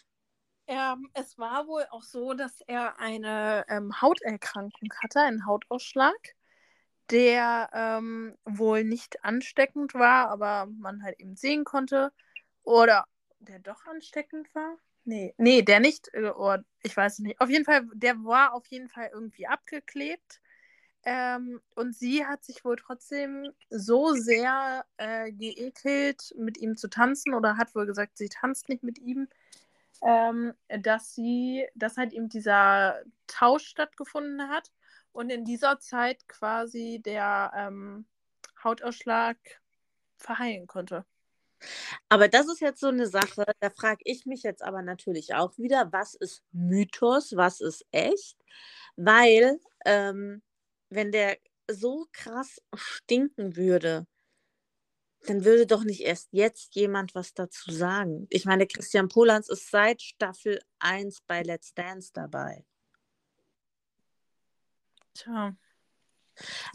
[0.67, 6.15] Ähm, es war wohl auch so, dass er eine ähm, Hauterkrankung hatte, einen Hautausschlag,
[7.09, 12.11] der ähm, wohl nicht ansteckend war, aber man halt eben sehen konnte.
[12.63, 13.05] Oder
[13.39, 14.77] der doch ansteckend war.
[15.05, 16.13] Nee, nee, der nicht.
[16.13, 17.41] äh, Oh, ich weiß nicht.
[17.41, 20.39] Auf jeden Fall, der war auf jeden Fall irgendwie abgeklebt.
[21.05, 27.33] Ähm, und sie hat sich wohl trotzdem so sehr äh, geekelt, mit ihm zu tanzen,
[27.33, 29.27] oder hat wohl gesagt, sie tanzt nicht mit ihm,
[30.05, 34.71] ähm, dass sie, dass halt eben dieser Tausch stattgefunden hat
[35.11, 38.05] und in dieser Zeit quasi der ähm,
[38.63, 39.37] Hautausschlag
[40.17, 41.05] verheilen konnte.
[42.09, 45.57] Aber das ist jetzt so eine Sache, da frage ich mich jetzt aber natürlich auch
[45.57, 48.37] wieder, was ist Mythos, was ist echt?
[48.95, 50.41] Weil, ähm,
[50.89, 51.37] wenn der
[51.71, 54.05] so krass stinken würde,
[55.25, 58.27] dann würde doch nicht erst jetzt jemand was dazu sagen.
[58.29, 62.65] Ich meine, Christian Polans ist seit Staffel 1 bei Let's Dance dabei.
[65.13, 65.55] Tja.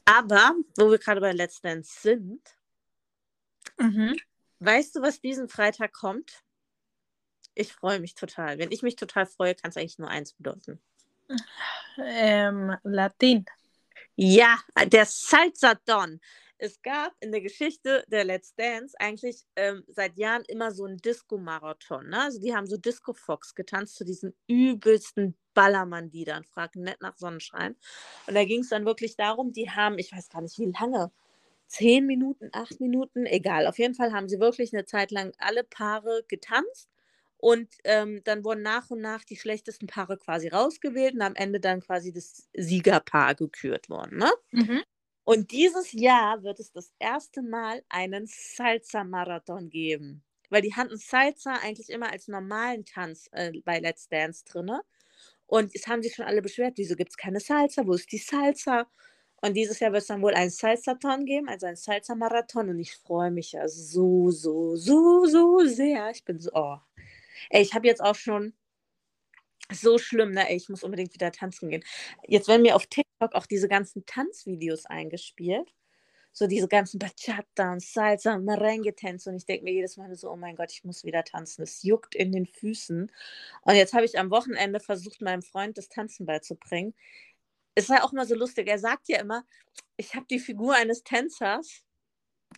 [0.05, 2.55] Aber, wo wir gerade bei Let's Dance sind,
[3.77, 4.17] Mhm.
[4.61, 6.43] weißt du, was diesen Freitag kommt?
[7.55, 8.59] Ich freue mich total.
[8.59, 10.81] Wenn ich mich total freue, kann es eigentlich nur eins bedeuten.
[11.99, 13.45] Ähm, Latin.
[14.17, 16.21] Ja, der Salsa Don.
[16.59, 20.99] Es gab in der Geschichte der Let's Dance eigentlich ähm, seit Jahren immer so einen
[20.99, 22.09] Disco-Marathon.
[22.09, 22.21] Ne?
[22.21, 27.77] Also die haben so Disco Fox getanzt zu diesen übelsten Ballermann-Liedern, frag nett nach Sonnenschein.
[28.27, 31.13] Und da ging es dann wirklich darum, die haben, ich weiß gar nicht wie lange,
[31.69, 33.67] zehn Minuten, acht Minuten, egal.
[33.67, 36.91] Auf jeden Fall haben sie wirklich eine Zeit lang alle Paare getanzt.
[37.37, 41.61] Und ähm, dann wurden nach und nach die schlechtesten Paare quasi rausgewählt und am Ende
[41.61, 44.19] dann quasi das Siegerpaar gekürt worden.
[44.19, 44.31] Ne?
[44.51, 44.83] Mhm.
[45.29, 50.25] Und dieses Jahr wird es das erste Mal einen Salsa-Marathon geben.
[50.49, 54.81] Weil die hatten Salsa eigentlich immer als normalen Tanz äh, bei Let's Dance drinne.
[55.47, 57.87] Und es haben sich schon alle beschwert, wieso gibt es keine Salsa?
[57.87, 58.87] Wo ist die Salsa?
[59.43, 62.71] Und dieses Jahr wird es dann wohl einen Salsa-Ton geben, also einen Salsa-Marathon.
[62.71, 66.11] Und ich freue mich ja so, so, so, so sehr.
[66.11, 66.79] Ich bin so, oh.
[67.51, 68.55] Ey, ich habe jetzt auch schon
[69.71, 70.49] so schlimm, ne?
[70.49, 71.85] Ey, ich muss unbedingt wieder tanzen gehen.
[72.27, 75.75] Jetzt werden mir auf TikTok auch diese ganzen Tanzvideos eingespielt.
[76.33, 79.31] So diese ganzen Bachata und Salsa und Merengue-Tänze.
[79.31, 81.63] Und ich denke mir jedes Mal so, oh mein Gott, ich muss wieder tanzen.
[81.63, 83.11] Es juckt in den Füßen.
[83.63, 86.95] Und jetzt habe ich am Wochenende versucht, meinem Freund das Tanzen beizubringen.
[87.75, 88.69] Es war auch mal so lustig.
[88.69, 89.45] Er sagt ja immer,
[89.97, 91.83] ich habe die Figur eines Tänzers,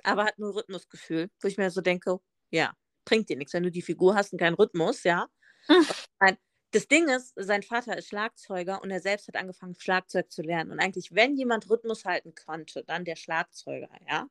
[0.02, 1.30] aber hat nur Rhythmusgefühl.
[1.40, 4.38] Wo ich mir so denke, ja, bringt dir nichts, wenn du die Figur hast und
[4.40, 5.26] keinen Rhythmus, ja.
[5.66, 5.86] Hm.
[6.20, 6.36] Nein,
[6.72, 10.70] das Ding ist, sein Vater ist Schlagzeuger und er selbst hat angefangen, Schlagzeug zu lernen.
[10.70, 14.28] Und eigentlich, wenn jemand Rhythmus halten konnte, dann der Schlagzeuger, ja.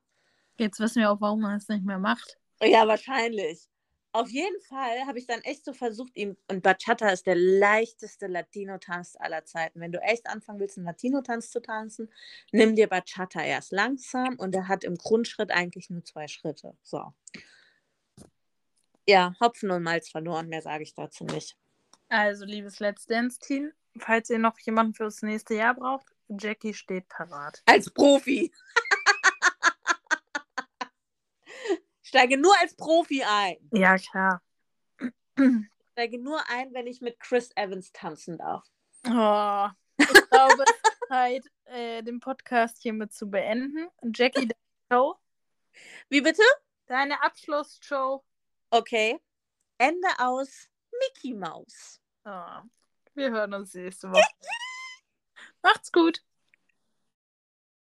[0.58, 2.38] Jetzt wissen wir auch, warum man es nicht mehr macht.
[2.62, 3.70] Ja, wahrscheinlich.
[4.12, 8.26] Auf jeden Fall habe ich dann echt so versucht, ihm, und Bachata ist der leichteste
[8.26, 9.80] Latino-Tanz aller Zeiten.
[9.80, 12.12] Wenn du echt anfangen willst, einen Latino-Tanz zu tanzen,
[12.52, 16.76] nimm dir Bachata erst langsam und er hat im Grundschritt eigentlich nur zwei Schritte.
[16.82, 17.14] So.
[19.08, 21.56] Ja, Hopfen und Malz verloren, mehr sage ich dazu nicht.
[22.10, 27.62] Also, liebes Let's Dance-Team, falls ihr noch jemanden fürs nächste Jahr braucht, Jackie steht parat.
[27.66, 28.52] Als Profi.
[32.02, 33.58] Steige nur als Profi ein.
[33.72, 34.42] Ja, klar.
[35.92, 38.66] Steige nur ein, wenn ich mit Chris Evans tanzen darf.
[39.08, 43.88] Oh, ich glaube, es ist Zeit, äh, den Podcast hiermit zu beenden.
[44.14, 44.56] Jackie, deine
[44.92, 45.20] Show,
[46.10, 46.42] Wie bitte?
[46.88, 48.24] deine Abschlussshow.
[48.72, 49.20] Okay.
[49.78, 50.68] Ende aus
[51.00, 52.02] Mickey Mouse.
[52.26, 52.62] Oh,
[53.16, 54.24] wir hören uns nächste Woche.
[55.62, 56.24] Macht's gut.